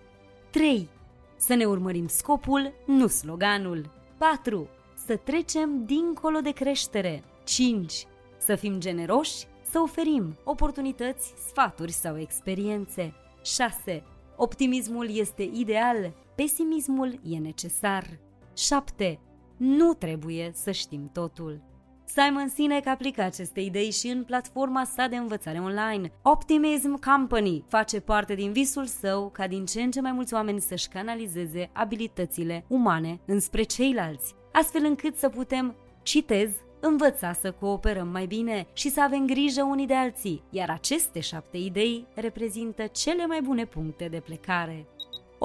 3. 0.51 0.89
Să 1.37 1.55
ne 1.55 1.65
urmărim 1.65 2.07
scopul, 2.07 2.73
nu 2.87 3.07
sloganul. 3.07 3.91
4. 4.19 4.69
Să 5.07 5.17
trecem 5.17 5.85
dincolo 5.85 6.39
de 6.39 6.51
creștere. 6.51 7.23
5. 7.45 8.07
Să 8.39 8.55
fim 8.55 8.81
generoși, 8.81 9.47
să 9.71 9.81
oferim 9.81 10.37
oportunități, 10.45 11.35
sfaturi 11.49 11.93
sau 11.93 12.19
experiențe. 12.19 13.15
6. 13.43 14.03
Optimismul 14.37 15.17
este 15.17 15.51
ideal, 15.53 16.13
pesimismul 16.35 17.21
e 17.29 17.39
necesar. 17.39 18.19
7. 18.57 19.21
Nu 19.57 19.95
trebuie 19.95 20.51
să 20.55 20.71
știm 20.71 21.11
totul. 21.13 21.63
Simon 22.07 22.49
Sinek 22.49 22.87
aplică 22.87 23.23
aceste 23.23 23.61
idei 23.61 23.91
și 23.91 24.09
în 24.09 24.25
platforma 24.25 24.85
sa 24.85 25.07
de 25.07 25.17
învățare 25.17 25.59
online. 25.59 26.13
Optimism 26.23 27.01
Company 27.11 27.65
face 27.69 28.01
parte 28.01 28.35
din 28.35 28.53
visul 28.53 28.87
său 28.87 29.31
ca 29.33 29.47
din 29.47 29.65
ce 29.65 29.83
în 29.83 29.91
ce 29.91 30.01
mai 30.01 30.13
mulți 30.13 30.35
oameni 30.35 30.61
să-și 30.61 30.89
canalizeze 30.89 31.71
abilitățile 31.73 32.65
umane 32.69 33.21
înspre 33.27 33.63
ceilalți, 33.63 34.35
astfel 34.53 34.85
încât 34.85 35.17
să 35.17 35.29
putem, 35.29 35.77
citez, 36.03 36.51
învăța 36.87 37.33
să 37.33 37.53
cooperăm 37.53 38.09
mai 38.09 38.27
bine 38.27 38.67
și 38.73 38.91
să 38.91 39.03
avem 39.03 39.27
grijă 39.27 39.63
unii 39.63 39.87
de 39.87 39.95
alții, 39.95 40.43
iar 40.51 40.71
aceste 40.71 41.21
șapte 41.21 41.57
idei 41.57 42.07
reprezintă 42.15 42.87
cele 42.87 43.27
mai 43.27 43.41
bune 43.43 43.65
puncte 43.65 44.09
de 44.09 44.21
plecare. 44.21 44.87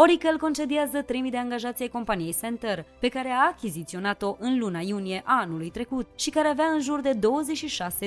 Oracle 0.02 0.36
concediază 0.40 1.02
3.000 1.04 1.08
de 1.30 1.38
angajați 1.38 1.82
ai 1.82 1.88
companiei 1.88 2.36
Center, 2.42 2.86
pe 3.00 3.08
care 3.08 3.30
a 3.30 3.48
achiziționat-o 3.48 4.36
în 4.40 4.60
luna 4.60 4.80
iunie 4.80 5.22
a 5.26 5.40
anului 5.40 5.70
trecut 5.70 6.08
și 6.16 6.30
care 6.30 6.48
avea 6.48 6.66
în 6.66 6.82
jur 6.82 7.02
de 7.02 7.20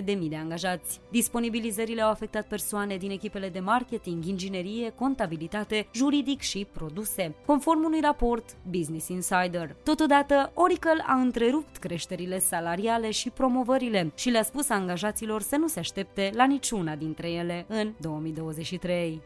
26.000 0.02 0.28
de 0.28 0.36
angajați. 0.36 1.00
Disponibilizările 1.10 2.02
au 2.02 2.10
afectat 2.10 2.46
persoane 2.46 2.96
din 2.96 3.10
echipele 3.10 3.48
de 3.48 3.60
marketing, 3.60 4.24
inginerie, 4.24 4.92
contabilitate, 4.98 5.86
juridic 5.94 6.40
și 6.40 6.66
produse, 6.72 7.34
conform 7.46 7.84
unui 7.84 8.00
raport 8.00 8.56
Business 8.70 9.08
Insider. 9.08 9.76
Totodată, 9.82 10.50
Oracle 10.54 11.04
a 11.06 11.14
întrerupt 11.14 11.76
creșterile 11.76 12.38
salariale 12.38 13.10
și 13.10 13.30
promovările 13.30 14.12
și 14.14 14.30
le-a 14.30 14.42
spus 14.42 14.68
angajaților 14.68 15.42
să 15.42 15.56
nu 15.56 15.66
se 15.66 15.78
aștepte 15.78 16.30
la 16.34 16.44
niciuna 16.44 16.94
dintre 16.94 17.30
ele 17.30 17.64
în 17.68 17.92
2023. 18.00 19.20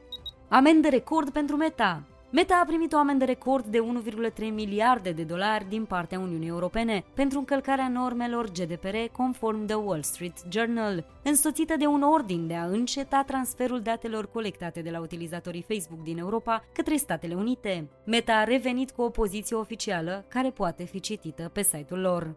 Amendă 0.48 0.88
record 0.88 1.30
pentru 1.30 1.56
Meta. 1.56 2.02
Meta 2.36 2.60
a 2.62 2.64
primit 2.66 2.92
o 2.92 2.96
amendă 2.98 3.24
record 3.24 3.64
de 3.64 3.78
1,3 3.78 4.52
miliarde 4.52 5.10
de 5.10 5.22
dolari 5.22 5.68
din 5.68 5.84
partea 5.84 6.18
Uniunii 6.18 6.48
Europene 6.48 7.04
pentru 7.14 7.38
încălcarea 7.38 7.88
normelor 7.88 8.50
GDPR 8.50 8.96
conform 9.12 9.66
The 9.66 9.74
Wall 9.74 10.02
Street 10.02 10.32
Journal, 10.50 11.04
însoțită 11.22 11.76
de 11.76 11.86
un 11.86 12.02
ordin 12.02 12.46
de 12.46 12.54
a 12.54 12.64
înceta 12.64 13.22
transferul 13.26 13.80
datelor 13.80 14.30
colectate 14.30 14.80
de 14.80 14.90
la 14.90 15.00
utilizatorii 15.00 15.66
Facebook 15.68 16.02
din 16.02 16.18
Europa 16.18 16.64
către 16.72 16.96
Statele 16.96 17.34
Unite. 17.34 17.88
Meta 18.04 18.32
a 18.32 18.44
revenit 18.44 18.90
cu 18.90 19.02
o 19.02 19.10
poziție 19.10 19.56
oficială 19.56 20.24
care 20.28 20.50
poate 20.50 20.84
fi 20.84 21.00
citită 21.00 21.50
pe 21.52 21.62
site-ul 21.62 22.00
lor. 22.00 22.34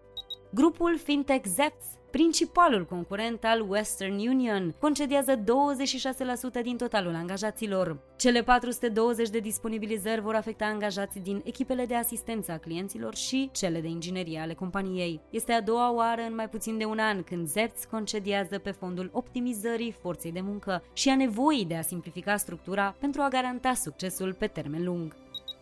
Grupul 0.53 0.98
fintech 0.98 1.46
Zepz 1.46 1.86
Principalul 2.12 2.86
concurent 2.86 3.44
al 3.44 3.70
Western 3.70 4.27
Union 4.27 4.75
concediază 4.79 5.36
26% 5.36 5.44
din 6.63 6.77
totalul 6.77 7.15
angajaților. 7.15 8.00
Cele 8.18 8.44
420 8.44 9.29
de 9.29 9.39
disponibilizări 9.39 10.22
vor 10.22 10.36
afecta 10.36 10.65
angajații 10.65 11.22
din 11.22 11.41
echipele 11.44 11.86
de 11.86 11.96
asistență 11.96 12.51
a 12.51 12.58
clienților 12.58 13.15
și 13.15 13.50
cele 13.53 13.82
de 13.82 13.88
inginerie 13.88 14.39
ale 14.39 14.53
companiei. 14.53 15.22
Este 15.29 15.51
a 15.51 15.62
doua 15.62 15.94
oară 15.94 16.22
în 16.22 16.36
mai 16.36 16.50
puțin 16.50 16.77
de 16.77 16.86
un 16.86 17.00
an 17.00 17.24
când 17.24 17.48
Zepts 17.48 17.86
concediază 17.86 18.58
pe 18.58 18.72
fondul 18.72 19.10
optimizării 19.13 19.96
forței 20.01 20.32
de 20.32 20.41
muncă 20.41 20.84
și 20.94 21.10
a 21.10 21.15
nevoii 21.15 21.65
de 21.65 21.75
a 21.75 21.82
simplifica 21.82 22.38
structura 22.38 22.96
pentru 23.00 23.22
a 23.22 23.27
garanta 23.27 23.74
succesul 23.74 24.34
pe 24.34 24.48
termen 24.48 24.84
lung. 24.84 25.15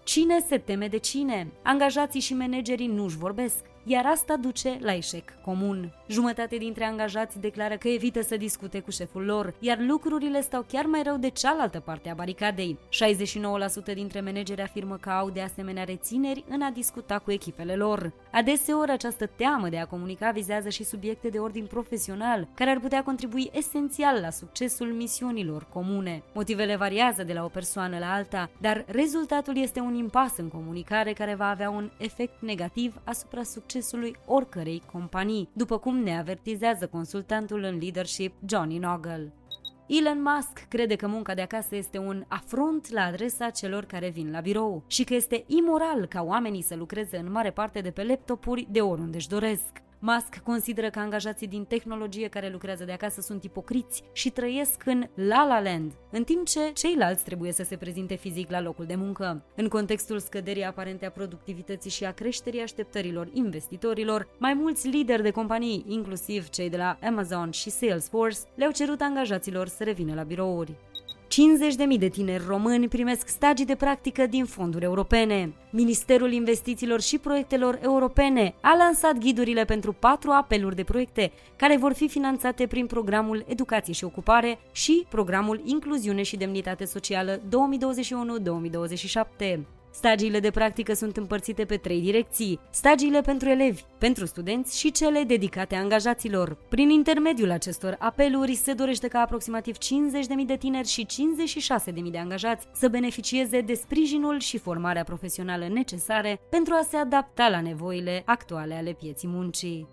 Cine 0.04 0.40
se 0.48 0.58
teme 0.58 0.88
de 0.88 0.98
cine? 0.98 1.52
Angajații 1.64 2.20
și 2.20 2.34
managerii 2.34 2.88
nu-și 2.88 3.18
vorbesc 3.18 3.66
iar 3.90 4.06
asta 4.06 4.36
duce 4.36 4.78
la 4.82 4.94
eșec 4.94 5.34
comun. 5.42 5.92
Jumătate 6.08 6.56
dintre 6.58 6.86
angajați 6.86 7.40
declară 7.40 7.78
că 7.78 7.88
evită 7.88 8.22
să 8.22 8.38
discute 8.38 8.80
cu 8.80 8.92
șeful 8.92 9.26
lor, 9.26 9.54
iar 9.60 9.78
lucrurile 9.80 10.42
stau 10.42 10.66
chiar 10.68 10.86
mai 10.86 11.04
rău 11.04 11.18
de 11.18 11.30
cealaltă 11.30 11.80
parte 11.80 12.10
a 12.10 12.14
baricadei. 12.14 12.78
69% 13.92 13.94
dintre 13.94 14.22
manageri 14.22 14.62
afirmă 14.62 14.98
că 15.02 15.10
au 15.10 15.30
de 15.30 15.42
asemenea 15.42 15.84
rețineri 15.84 16.44
în 16.50 16.62
a 16.62 16.70
discuta 16.70 17.20
cu 17.20 17.32
echipele 17.32 17.76
lor. 17.76 18.14
Adeseori 18.32 18.92
această 18.92 19.26
teamă 19.26 19.70
de 19.70 19.78
a 19.78 19.86
comunica 19.86 20.32
vizează 20.32 20.70
și 20.70 20.84
subiecte 20.84 21.28
de 21.28 21.38
ordin 21.38 21.66
profesional, 21.66 22.48
care 22.54 22.70
ar 22.70 22.80
putea 22.80 23.04
contribui 23.04 23.50
esențial 23.54 24.20
la 24.22 24.30
succesul 24.30 24.88
misiunilor 24.88 25.68
comune. 25.74 26.24
Motivele 26.34 26.76
variază 26.76 27.24
de 27.24 27.34
la 27.34 27.44
o 27.44 27.48
persoană 27.48 27.98
la 27.98 28.14
alta, 28.14 28.50
dar 28.62 28.86
rezultatul 28.88 29.58
este 29.58 29.80
un 29.80 29.96
impas 29.96 30.38
în 30.38 30.48
comunicare 30.48 31.14
care 31.14 31.36
va 31.36 31.50
avea 31.50 31.70
un 31.70 31.90
efect 31.98 32.42
negativ 32.42 33.02
asupra 33.04 33.44
succesului 33.44 33.76
succesului 33.82 34.16
oricărei 34.26 34.82
companii, 34.92 35.50
după 35.54 35.78
cum 35.78 35.98
ne 35.98 36.18
avertizează 36.18 36.88
consultantul 36.88 37.64
în 37.64 37.78
leadership 37.78 38.34
Johnny 38.46 38.78
Noggle. 38.78 39.34
Elon 39.88 40.22
Musk 40.22 40.68
crede 40.68 40.96
că 40.96 41.08
munca 41.08 41.34
de 41.34 41.42
acasă 41.42 41.76
este 41.76 41.98
un 41.98 42.24
afront 42.28 42.90
la 42.90 43.02
adresa 43.02 43.50
celor 43.50 43.86
care 43.86 44.10
vin 44.10 44.32
la 44.32 44.40
birou 44.40 44.84
și 44.88 45.04
că 45.04 45.14
este 45.14 45.44
imoral 45.48 46.06
ca 46.06 46.22
oamenii 46.24 46.62
să 46.62 46.76
lucreze 46.76 47.18
în 47.18 47.32
mare 47.32 47.52
parte 47.52 47.82
de 47.82 47.92
pe 47.92 48.04
laptopuri 48.04 48.68
de 48.72 48.82
oriunde 48.82 49.18
își 49.18 49.28
doresc. 49.28 49.87
Musk 50.00 50.38
consideră 50.44 50.90
că 50.90 51.00
angajații 51.00 51.48
din 51.48 51.66
tehnologie 51.66 52.28
care 52.28 52.50
lucrează 52.50 52.84
de 52.84 52.92
acasă 52.92 53.22
sunt 53.22 53.44
ipocriți 53.44 54.04
și 54.12 54.30
trăiesc 54.30 54.86
în 54.86 55.04
La 55.14 55.46
La 55.46 55.62
Land, 55.62 55.94
în 56.12 56.24
timp 56.24 56.46
ce 56.46 56.72
ceilalți 56.74 57.24
trebuie 57.24 57.52
să 57.52 57.64
se 57.64 57.78
prezinte 57.78 58.16
fizic 58.16 58.50
la 58.50 58.62
locul 58.62 58.86
de 58.86 58.96
muncă. 58.96 59.44
În 59.56 59.68
contextul 59.68 60.20
scăderii 60.20 60.66
aparente 60.66 61.06
a 61.06 61.12
productivității 61.12 61.90
și 61.90 62.06
a 62.06 62.12
creșterii 62.12 62.62
așteptărilor 62.62 63.30
investitorilor, 63.34 64.28
mai 64.38 64.54
mulți 64.54 64.88
lideri 64.88 65.24
de 65.24 65.32
companii, 65.32 65.86
inclusiv 65.88 66.50
cei 66.50 66.70
de 66.70 66.78
la 66.78 66.98
Amazon 67.04 67.52
și 67.52 67.70
Salesforce, 67.70 68.40
le-au 68.56 68.72
cerut 68.72 69.02
angajaților 69.02 69.68
să 69.68 69.84
revină 69.84 70.14
la 70.14 70.24
birouri. 70.24 70.76
50.000 71.28 72.00
de 72.00 72.08
tineri 72.08 72.44
români 72.48 72.88
primesc 72.88 73.28
stagii 73.28 73.66
de 73.66 73.76
practică 73.76 74.26
din 74.26 74.46
fonduri 74.46 74.84
europene. 74.84 75.54
Ministerul 75.70 76.32
Investițiilor 76.32 77.02
și 77.02 77.18
Proiectelor 77.18 77.80
Europene 77.82 78.56
a 78.62 78.76
lansat 78.78 79.18
ghidurile 79.18 79.66
pentru 79.66 79.94
patru 79.94 80.32
apeluri 80.32 80.76
de 80.76 80.84
proiecte 80.84 81.32
care 81.56 81.78
vor 81.78 81.94
fi 81.94 82.08
finanțate 82.08 82.68
prin 82.68 82.86
programul 82.86 83.46
Educație 83.48 83.94
și 83.94 84.04
Ocupare 84.04 84.60
și 84.72 85.06
programul 85.10 85.62
Incluziune 85.66 86.24
și 86.24 86.38
Demnitate 86.38 86.86
Socială 86.86 87.38
2021-2027. 87.38 89.77
Stagiile 89.98 90.40
de 90.40 90.52
practică 90.52 90.94
sunt 90.94 91.18
împărțite 91.18 91.66
pe 91.66 91.78
trei 91.78 92.02
direcții, 92.02 92.60
stagiile 92.70 93.22
pentru 93.22 93.50
elevi, 93.50 93.84
pentru 93.98 94.26
studenți 94.26 94.80
și 94.80 94.92
cele 94.92 95.24
dedicate 95.24 95.76
angajaților. 95.76 96.58
Prin 96.70 96.90
intermediul 96.90 97.52
acestor 97.52 97.96
apeluri 98.00 98.56
se 98.56 98.74
dorește 98.74 99.08
ca 99.08 99.20
aproximativ 99.20 99.76
50.000 99.76 99.80
de 100.46 100.56
tineri 100.56 100.88
și 100.88 101.06
56.000 101.86 102.12
de 102.12 102.18
angajați 102.18 102.68
să 102.74 102.88
beneficieze 102.88 103.62
de 103.62 103.74
sprijinul 103.74 104.40
și 104.40 104.58
formarea 104.58 105.04
profesională 105.04 105.68
necesare 105.68 106.40
pentru 106.50 106.74
a 106.74 106.86
se 106.90 106.98
adapta 106.98 107.50
la 107.50 107.62
nevoile 107.62 108.22
actuale 108.26 108.74
ale 108.74 108.94
pieții 108.94 109.28
muncii. 109.28 109.88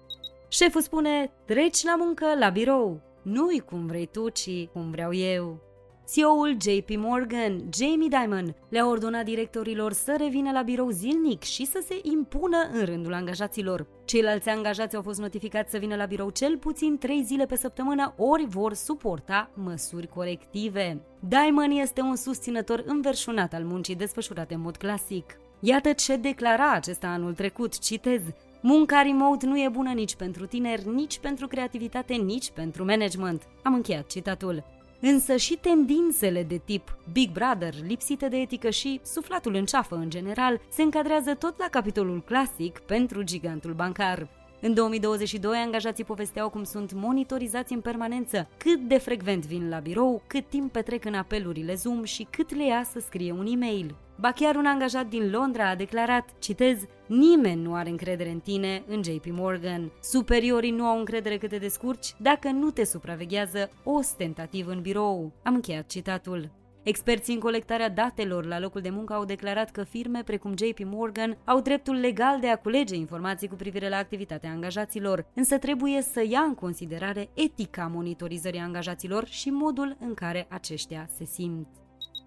Șeful 0.48 0.80
spune, 0.80 1.32
treci 1.44 1.82
la 1.82 1.96
muncă 1.96 2.26
la 2.38 2.48
birou, 2.48 3.00
nu-i 3.22 3.58
cum 3.58 3.86
vrei 3.86 4.08
tu, 4.12 4.28
ci 4.28 4.68
cum 4.72 4.90
vreau 4.90 5.14
eu. 5.14 5.73
CEO-ul 6.12 6.56
JP 6.60 6.88
Morgan, 6.96 7.68
Jamie 7.76 8.08
Dimon, 8.08 8.54
le-a 8.68 8.86
ordonat 8.86 9.24
directorilor 9.24 9.92
să 9.92 10.14
revină 10.18 10.50
la 10.50 10.62
birou 10.62 10.90
zilnic 10.90 11.42
și 11.42 11.66
să 11.66 11.82
se 11.86 12.00
impună 12.02 12.56
în 12.72 12.84
rândul 12.84 13.14
angajaților. 13.14 13.86
Ceilalți 14.04 14.48
angajați 14.48 14.96
au 14.96 15.02
fost 15.02 15.20
notificați 15.20 15.70
să 15.70 15.78
vină 15.78 15.96
la 15.96 16.04
birou 16.04 16.30
cel 16.30 16.58
puțin 16.58 16.98
3 16.98 17.22
zile 17.22 17.46
pe 17.46 17.56
săptămână, 17.56 18.14
ori 18.16 18.44
vor 18.44 18.74
suporta 18.74 19.50
măsuri 19.54 20.06
corective. 20.06 21.00
Dimon 21.20 21.70
este 21.70 22.00
un 22.00 22.16
susținător 22.16 22.82
înverșunat 22.86 23.52
al 23.52 23.64
muncii 23.64 23.94
desfășurate 23.94 24.54
în 24.54 24.60
mod 24.60 24.76
clasic. 24.76 25.38
Iată 25.60 25.92
ce 25.92 26.16
declara 26.16 26.72
acesta 26.72 27.06
anul 27.06 27.34
trecut, 27.34 27.78
citez, 27.78 28.22
Munca 28.66 29.02
remote 29.02 29.46
nu 29.46 29.58
e 29.58 29.68
bună 29.68 29.90
nici 29.90 30.14
pentru 30.14 30.46
tineri, 30.46 30.88
nici 30.88 31.18
pentru 31.18 31.46
creativitate, 31.46 32.14
nici 32.14 32.50
pentru 32.50 32.84
management. 32.84 33.42
Am 33.62 33.74
încheiat 33.74 34.06
citatul 34.06 34.64
însă 35.00 35.36
și 35.36 35.56
tendințele 35.60 36.42
de 36.42 36.60
tip 36.64 36.96
Big 37.12 37.30
Brother, 37.30 37.74
lipsite 37.86 38.28
de 38.28 38.36
etică 38.36 38.70
și 38.70 39.00
suflatul 39.02 39.54
în 39.54 39.64
ceafă 39.64 39.94
în 39.94 40.10
general, 40.10 40.60
se 40.68 40.82
încadrează 40.82 41.34
tot 41.34 41.58
la 41.58 41.66
capitolul 41.70 42.22
clasic 42.22 42.78
pentru 42.78 43.22
gigantul 43.22 43.72
bancar. 43.72 44.43
În 44.66 44.74
2022, 44.74 45.56
angajații 45.56 46.04
povesteau 46.04 46.50
cum 46.50 46.64
sunt 46.64 46.92
monitorizați 46.92 47.72
în 47.72 47.80
permanență, 47.80 48.48
cât 48.56 48.80
de 48.88 48.98
frecvent 48.98 49.46
vin 49.46 49.68
la 49.68 49.78
birou, 49.78 50.22
cât 50.26 50.48
timp 50.48 50.72
petrec 50.72 51.04
în 51.04 51.14
apelurile 51.14 51.74
Zoom 51.74 52.04
și 52.04 52.26
cât 52.30 52.54
le 52.54 52.66
ia 52.66 52.84
să 52.92 53.00
scrie 53.00 53.32
un 53.32 53.46
e-mail. 53.46 53.96
Ba 54.20 54.32
chiar 54.32 54.54
un 54.54 54.66
angajat 54.66 55.06
din 55.06 55.30
Londra 55.30 55.68
a 55.68 55.74
declarat, 55.74 56.28
citez, 56.38 56.78
Nimeni 57.06 57.62
nu 57.62 57.74
are 57.74 57.88
încredere 57.88 58.30
în 58.30 58.40
tine, 58.40 58.82
în 58.86 59.02
JP 59.02 59.24
Morgan. 59.26 59.92
Superiorii 60.00 60.70
nu 60.70 60.84
au 60.84 60.98
încredere 60.98 61.36
cât 61.38 61.50
de 61.50 61.58
descurci 61.58 62.14
dacă 62.18 62.50
nu 62.50 62.70
te 62.70 62.84
supraveghează 62.84 63.70
ostentativ 63.82 64.66
în 64.66 64.80
birou. 64.80 65.32
Am 65.42 65.54
încheiat 65.54 65.86
citatul. 65.86 66.50
Experții 66.84 67.34
în 67.34 67.40
colectarea 67.40 67.90
datelor 67.90 68.44
la 68.44 68.60
locul 68.60 68.80
de 68.80 68.90
muncă 68.90 69.12
au 69.12 69.24
declarat 69.24 69.70
că 69.70 69.82
firme 69.82 70.22
precum 70.22 70.54
JP 70.56 70.78
Morgan 70.84 71.38
au 71.44 71.60
dreptul 71.60 71.94
legal 71.94 72.40
de 72.40 72.48
a 72.48 72.56
culege 72.56 72.94
informații 72.94 73.48
cu 73.48 73.54
privire 73.54 73.88
la 73.88 73.96
activitatea 73.96 74.50
angajaților, 74.50 75.26
însă 75.34 75.58
trebuie 75.58 76.02
să 76.02 76.24
ia 76.28 76.40
în 76.40 76.54
considerare 76.54 77.28
etica 77.34 77.90
monitorizării 77.94 78.60
angajaților 78.60 79.26
și 79.26 79.50
modul 79.50 79.96
în 80.00 80.14
care 80.14 80.46
aceștia 80.50 81.08
se 81.16 81.24
simt. 81.24 81.66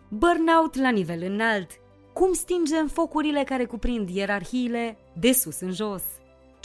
Burnout 0.09 0.75
la 0.75 0.89
nivel 0.89 1.23
înalt. 1.23 1.71
Cum 2.13 2.33
stingem 2.33 2.87
focurile 2.87 3.43
care 3.43 3.65
cuprind 3.65 4.09
ierarhiile 4.09 4.97
de 5.19 5.31
sus 5.31 5.59
în 5.59 5.71
jos? 5.71 6.03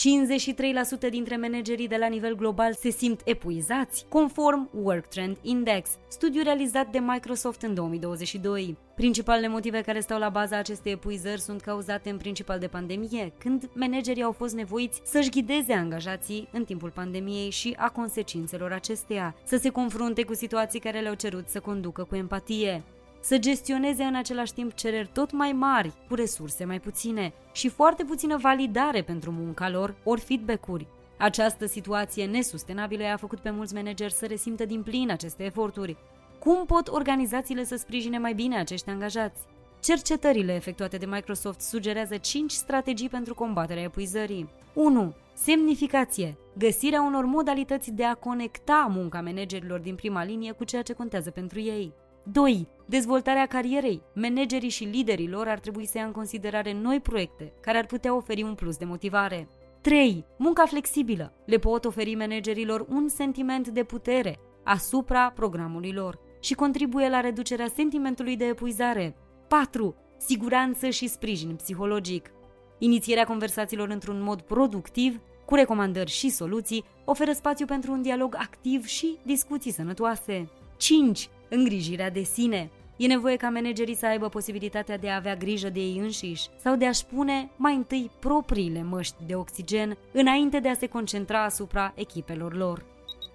53% 0.02 1.10
dintre 1.10 1.36
managerii 1.36 1.88
de 1.88 1.96
la 1.96 2.06
nivel 2.06 2.36
global 2.36 2.74
se 2.74 2.90
simt 2.90 3.20
epuizați, 3.24 4.06
conform 4.08 4.70
Work 4.72 5.06
Trend 5.06 5.36
Index, 5.42 5.90
studiu 6.08 6.42
realizat 6.42 6.90
de 6.90 6.98
Microsoft 6.98 7.62
în 7.62 7.74
2022. 7.74 8.76
Principalele 8.94 9.48
motive 9.48 9.80
care 9.80 10.00
stau 10.00 10.18
la 10.18 10.28
baza 10.28 10.56
acestei 10.56 10.92
epuizări 10.92 11.40
sunt 11.40 11.60
cauzate 11.60 12.10
în 12.10 12.16
principal 12.16 12.58
de 12.58 12.66
pandemie, 12.66 13.32
când 13.38 13.70
managerii 13.74 14.22
au 14.22 14.32
fost 14.32 14.54
nevoiți 14.54 15.00
să-și 15.04 15.30
ghideze 15.30 15.72
angajații 15.72 16.48
în 16.52 16.64
timpul 16.64 16.90
pandemiei 16.90 17.50
și 17.50 17.74
a 17.76 17.90
consecințelor 17.90 18.72
acesteia, 18.72 19.34
să 19.44 19.56
se 19.56 19.68
confrunte 19.68 20.22
cu 20.22 20.34
situații 20.34 20.80
care 20.80 21.00
le-au 21.00 21.14
cerut 21.14 21.48
să 21.48 21.60
conducă 21.60 22.04
cu 22.04 22.14
empatie 22.14 22.82
să 23.22 23.38
gestioneze 23.38 24.02
în 24.02 24.14
același 24.14 24.52
timp 24.52 24.72
cereri 24.72 25.10
tot 25.12 25.32
mai 25.32 25.52
mari, 25.52 25.92
cu 26.08 26.14
resurse 26.14 26.64
mai 26.64 26.80
puține 26.80 27.32
și 27.52 27.68
foarte 27.68 28.04
puțină 28.04 28.36
validare 28.36 29.02
pentru 29.02 29.30
munca 29.30 29.70
lor, 29.70 29.94
ori 30.04 30.20
feedback-uri. 30.20 30.86
Această 31.18 31.66
situație 31.66 32.26
nesustenabilă 32.26 33.02
i-a 33.02 33.16
făcut 33.16 33.38
pe 33.38 33.50
mulți 33.50 33.74
manageri 33.74 34.12
să 34.12 34.26
resimtă 34.26 34.64
din 34.64 34.82
plin 34.82 35.10
aceste 35.10 35.44
eforturi. 35.44 35.96
Cum 36.38 36.66
pot 36.66 36.88
organizațiile 36.88 37.64
să 37.64 37.76
sprijine 37.76 38.18
mai 38.18 38.34
bine 38.34 38.58
acești 38.58 38.90
angajați? 38.90 39.40
Cercetările 39.80 40.54
efectuate 40.54 40.96
de 40.96 41.06
Microsoft 41.06 41.60
sugerează 41.60 42.16
5 42.16 42.50
strategii 42.50 43.08
pentru 43.08 43.34
combaterea 43.34 43.82
epuizării. 43.82 44.48
1. 44.74 45.14
Semnificație. 45.34 46.36
Găsirea 46.58 47.02
unor 47.02 47.24
modalități 47.24 47.90
de 47.90 48.04
a 48.04 48.14
conecta 48.14 48.86
munca 48.90 49.20
managerilor 49.20 49.78
din 49.78 49.94
prima 49.94 50.24
linie 50.24 50.52
cu 50.52 50.64
ceea 50.64 50.82
ce 50.82 50.92
contează 50.92 51.30
pentru 51.30 51.60
ei. 51.60 51.92
2. 52.24 52.68
Dezvoltarea 52.92 53.46
carierei. 53.46 54.02
Managerii 54.14 54.68
și 54.68 54.84
liderii 54.84 55.28
lor 55.28 55.48
ar 55.48 55.58
trebui 55.58 55.86
să 55.86 55.98
ia 55.98 56.04
în 56.04 56.12
considerare 56.12 56.72
noi 56.72 57.00
proiecte 57.00 57.52
care 57.60 57.78
ar 57.78 57.86
putea 57.86 58.16
oferi 58.16 58.42
un 58.42 58.54
plus 58.54 58.76
de 58.76 58.84
motivare. 58.84 59.48
3. 59.80 60.24
Munca 60.38 60.64
flexibilă. 60.66 61.32
Le 61.46 61.58
pot 61.58 61.84
oferi 61.84 62.14
managerilor 62.14 62.86
un 62.88 63.08
sentiment 63.08 63.68
de 63.68 63.84
putere 63.84 64.38
asupra 64.64 65.30
programului 65.30 65.92
lor 65.92 66.18
și 66.40 66.54
contribuie 66.54 67.08
la 67.08 67.20
reducerea 67.20 67.68
sentimentului 67.74 68.36
de 68.36 68.44
epuizare. 68.44 69.16
4. 69.48 69.94
Siguranță 70.18 70.88
și 70.88 71.06
sprijin 71.06 71.54
psihologic. 71.54 72.30
Inițierea 72.78 73.24
conversațiilor 73.24 73.88
într-un 73.88 74.22
mod 74.22 74.40
productiv, 74.40 75.20
cu 75.44 75.54
recomandări 75.54 76.10
și 76.10 76.28
soluții, 76.28 76.84
oferă 77.04 77.32
spațiu 77.32 77.66
pentru 77.66 77.92
un 77.92 78.02
dialog 78.02 78.34
activ 78.38 78.84
și 78.84 79.18
discuții 79.22 79.72
sănătoase. 79.72 80.48
5 80.76 81.28
îngrijirea 81.48 82.10
de 82.10 82.22
sine. 82.22 82.70
E 82.96 83.06
nevoie 83.06 83.36
ca 83.36 83.48
managerii 83.48 83.96
să 83.96 84.06
aibă 84.06 84.28
posibilitatea 84.28 84.98
de 84.98 85.10
a 85.10 85.16
avea 85.16 85.34
grijă 85.34 85.68
de 85.68 85.80
ei 85.80 85.98
înșiși 85.98 86.48
sau 86.56 86.76
de 86.76 86.86
a-și 86.86 87.06
pune 87.06 87.50
mai 87.56 87.74
întâi 87.74 88.10
propriile 88.18 88.82
măști 88.82 89.16
de 89.26 89.34
oxigen 89.34 89.96
înainte 90.12 90.58
de 90.58 90.68
a 90.68 90.74
se 90.74 90.86
concentra 90.86 91.44
asupra 91.44 91.92
echipelor 91.96 92.56
lor. 92.56 92.84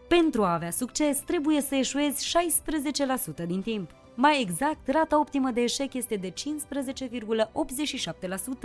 Pentru 0.07 0.43
a 0.43 0.53
avea 0.53 0.71
succes, 0.71 1.19
trebuie 1.19 1.61
să 1.61 1.75
eșuezi 1.75 2.37
16% 3.43 3.45
din 3.47 3.61
timp. 3.61 3.91
Mai 4.19 4.41
exact, 4.41 4.87
rata 4.87 5.19
optimă 5.19 5.51
de 5.51 5.61
eșec 5.61 5.93
este 5.93 6.15
de 6.15 6.33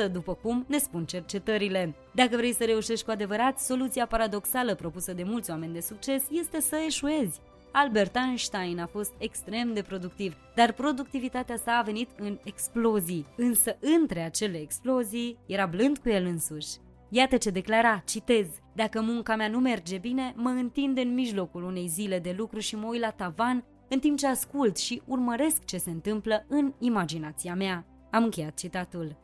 15,87%, 0.06 0.12
după 0.12 0.34
cum 0.42 0.64
ne 0.68 0.78
spun 0.78 1.04
cercetările. 1.04 1.94
Dacă 2.12 2.36
vrei 2.36 2.54
să 2.54 2.64
reușești 2.64 3.04
cu 3.04 3.10
adevărat, 3.10 3.58
soluția 3.58 4.06
paradoxală 4.06 4.74
propusă 4.74 5.12
de 5.12 5.22
mulți 5.22 5.50
oameni 5.50 5.72
de 5.72 5.80
succes 5.80 6.22
este 6.30 6.60
să 6.60 6.76
eșuezi. 6.86 7.40
Albert 7.72 8.16
Einstein 8.16 8.78
a 8.78 8.86
fost 8.86 9.12
extrem 9.18 9.72
de 9.72 9.82
productiv, 9.82 10.36
dar 10.54 10.72
productivitatea 10.72 11.56
sa 11.56 11.72
a 11.72 11.82
venit 11.82 12.08
în 12.18 12.38
explozii. 12.44 13.26
Însă 13.36 13.76
între 14.00 14.20
acele 14.20 14.60
explozii 14.60 15.38
era 15.46 15.66
blând 15.66 15.98
cu 15.98 16.08
el 16.08 16.24
însuși. 16.24 16.76
Iată 17.08 17.36
ce 17.36 17.50
declara, 17.50 18.02
citez, 18.06 18.46
Dacă 18.74 19.00
munca 19.00 19.36
mea 19.36 19.48
nu 19.48 19.58
merge 19.58 19.98
bine, 19.98 20.32
mă 20.36 20.48
întind 20.48 20.98
în 20.98 21.14
mijlocul 21.14 21.62
unei 21.62 21.86
zile 21.86 22.18
de 22.18 22.34
lucru 22.38 22.58
și 22.58 22.76
mă 22.76 22.86
uit 22.86 23.00
la 23.00 23.10
tavan 23.10 23.64
în 23.88 23.98
timp 23.98 24.18
ce 24.18 24.26
ascult 24.26 24.76
și 24.76 25.02
urmăresc 25.06 25.64
ce 25.64 25.76
se 25.76 25.90
întâmplă 25.90 26.44
în 26.48 26.72
imaginația 26.78 27.54
mea. 27.54 27.86
Am 28.10 28.22
încheiat 28.22 28.54
citatul. 28.54 29.16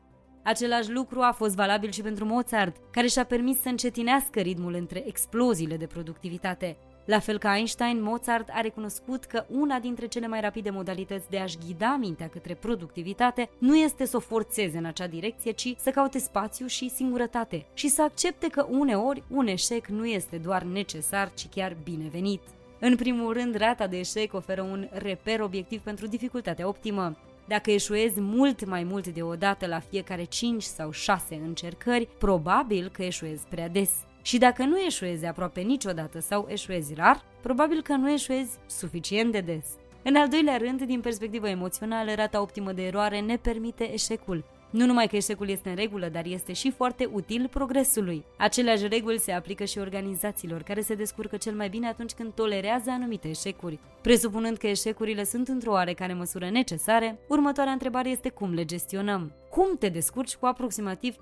Același 0.42 0.90
lucru 0.90 1.20
a 1.20 1.32
fost 1.32 1.54
valabil 1.54 1.90
și 1.90 2.02
pentru 2.02 2.24
Mozart, 2.24 2.76
care 2.90 3.06
și-a 3.06 3.24
permis 3.24 3.60
să 3.60 3.68
încetinească 3.68 4.40
ritmul 4.40 4.74
între 4.74 5.06
exploziile 5.06 5.76
de 5.76 5.86
productivitate. 5.86 6.78
La 7.08 7.18
fel 7.18 7.38
ca 7.38 7.56
Einstein, 7.56 8.02
Mozart 8.02 8.48
a 8.52 8.60
recunoscut 8.60 9.24
că 9.24 9.44
una 9.50 9.78
dintre 9.78 10.06
cele 10.06 10.26
mai 10.26 10.40
rapide 10.40 10.70
modalități 10.70 11.30
de 11.30 11.38
a-și 11.38 11.58
ghida 11.66 11.96
mintea 11.96 12.28
către 12.28 12.54
productivitate 12.54 13.50
nu 13.58 13.76
este 13.76 14.06
să 14.06 14.16
o 14.16 14.20
forțeze 14.20 14.78
în 14.78 14.84
acea 14.84 15.06
direcție, 15.06 15.50
ci 15.50 15.74
să 15.78 15.90
caute 15.90 16.18
spațiu 16.18 16.66
și 16.66 16.90
singurătate 16.90 17.66
și 17.74 17.88
să 17.88 18.02
accepte 18.02 18.48
că 18.48 18.66
uneori 18.70 19.22
un 19.28 19.46
eșec 19.46 19.86
nu 19.86 20.06
este 20.06 20.36
doar 20.36 20.62
necesar, 20.62 21.30
ci 21.34 21.48
chiar 21.48 21.76
binevenit. 21.84 22.42
În 22.78 22.96
primul 22.96 23.32
rând, 23.32 23.54
rata 23.54 23.86
de 23.86 23.98
eșec 23.98 24.34
oferă 24.34 24.62
un 24.62 24.88
reper 24.90 25.40
obiectiv 25.40 25.80
pentru 25.80 26.06
dificultatea 26.06 26.68
optimă. 26.68 27.16
Dacă 27.46 27.70
eșuezi 27.70 28.20
mult 28.20 28.66
mai 28.66 28.84
mult 28.84 29.06
de 29.06 29.22
o 29.22 29.34
dată 29.34 29.66
la 29.66 29.78
fiecare 29.78 30.24
5 30.24 30.62
sau 30.62 30.90
6 30.90 31.34
încercări, 31.34 32.08
probabil 32.18 32.88
că 32.92 33.02
eșuezi 33.02 33.46
prea 33.48 33.68
des. 33.68 33.90
Și 34.28 34.38
dacă 34.38 34.64
nu 34.64 34.78
eșuezi 34.78 35.26
aproape 35.26 35.60
niciodată 35.60 36.20
sau 36.20 36.46
eșuezi 36.48 36.94
rar, 36.94 37.24
probabil 37.40 37.82
că 37.82 37.94
nu 37.94 38.10
eșuezi 38.10 38.58
suficient 38.66 39.32
de 39.32 39.40
des. 39.40 39.66
În 40.02 40.16
al 40.16 40.28
doilea 40.28 40.56
rând, 40.56 40.82
din 40.82 41.00
perspectivă 41.00 41.48
emoțională, 41.48 42.14
rata 42.14 42.40
optimă 42.40 42.72
de 42.72 42.86
eroare 42.86 43.20
ne 43.20 43.36
permite 43.36 43.92
eșecul. 43.92 44.44
Nu 44.70 44.86
numai 44.86 45.06
că 45.06 45.16
eșecul 45.16 45.48
este 45.48 45.68
în 45.68 45.74
regulă, 45.74 46.08
dar 46.08 46.26
este 46.26 46.52
și 46.52 46.70
foarte 46.70 47.08
util 47.12 47.48
progresului. 47.50 48.24
Aceleași 48.36 48.88
reguli 48.88 49.18
se 49.18 49.32
aplică 49.32 49.64
și 49.64 49.78
organizațiilor, 49.78 50.62
care 50.62 50.80
se 50.80 50.94
descurcă 50.94 51.36
cel 51.36 51.54
mai 51.54 51.68
bine 51.68 51.86
atunci 51.86 52.12
când 52.12 52.32
tolerează 52.32 52.90
anumite 52.90 53.28
eșecuri. 53.28 53.78
Presupunând 54.02 54.56
că 54.56 54.66
eșecurile 54.66 55.24
sunt 55.24 55.48
într-o 55.48 55.70
oarecare 55.70 56.12
măsură 56.12 56.50
necesare, 56.50 57.18
următoarea 57.28 57.72
întrebare 57.72 58.08
este 58.08 58.28
cum 58.28 58.54
le 58.54 58.64
gestionăm. 58.64 59.32
Cum 59.50 59.76
te 59.78 59.88
descurci 59.88 60.36
cu 60.36 60.46
aproximativ 60.46 61.14
15,87% 61.14 61.18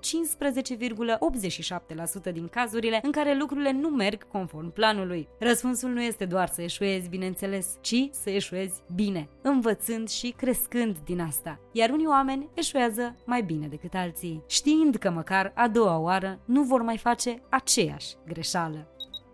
din 2.33 2.47
cazurile 2.47 2.99
în 3.03 3.11
care 3.11 3.37
lucrurile 3.37 3.71
nu 3.71 3.89
merg 3.89 4.27
conform 4.27 4.71
planului? 4.71 5.27
Răspunsul 5.39 5.89
nu 5.89 6.01
este 6.01 6.25
doar 6.25 6.47
să 6.47 6.61
eșuezi, 6.61 7.09
bineînțeles, 7.09 7.77
ci 7.81 8.09
să 8.11 8.29
eșuezi 8.29 8.81
bine, 8.95 9.29
învățând 9.41 10.09
și 10.09 10.33
crescând 10.37 10.97
din 11.05 11.19
asta. 11.19 11.59
Iar 11.71 11.89
unii 11.89 12.07
oameni 12.07 12.49
eșuează 12.53 13.15
mai 13.25 13.41
bine 13.41 13.67
decât 13.67 13.93
alții, 13.93 14.43
știind 14.47 14.95
că 14.95 15.09
măcar 15.09 15.51
a 15.55 15.67
doua 15.67 15.97
oară 15.97 16.39
nu 16.45 16.63
vor 16.63 16.81
mai 16.81 16.97
face 16.97 17.41
aceeași 17.49 18.15
greșeală. 18.27 18.87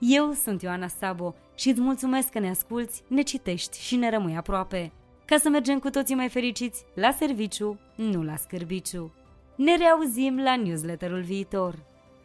Eu 0.00 0.32
sunt 0.32 0.62
Ioana 0.62 0.88
Sabo 0.88 1.34
și 1.54 1.68
îți 1.68 1.80
mulțumesc 1.80 2.28
că 2.28 2.38
ne 2.38 2.48
asculți, 2.48 3.02
ne 3.06 3.22
citești 3.22 3.80
și 3.80 3.96
ne 3.96 4.10
rămâi 4.10 4.36
aproape 4.36 4.92
ca 5.24 5.36
să 5.38 5.48
mergem 5.48 5.78
cu 5.78 5.90
toții 5.90 6.14
mai 6.14 6.28
fericiți 6.28 6.84
la 6.94 7.12
serviciu, 7.12 7.78
nu 7.94 8.22
la 8.22 8.36
scârbiciu. 8.36 9.12
Ne 9.56 9.76
reauzim 9.76 10.38
la 10.38 10.56
newsletterul 10.56 11.22
viitor. 11.22 11.74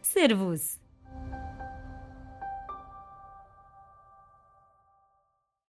Servus! 0.00 0.62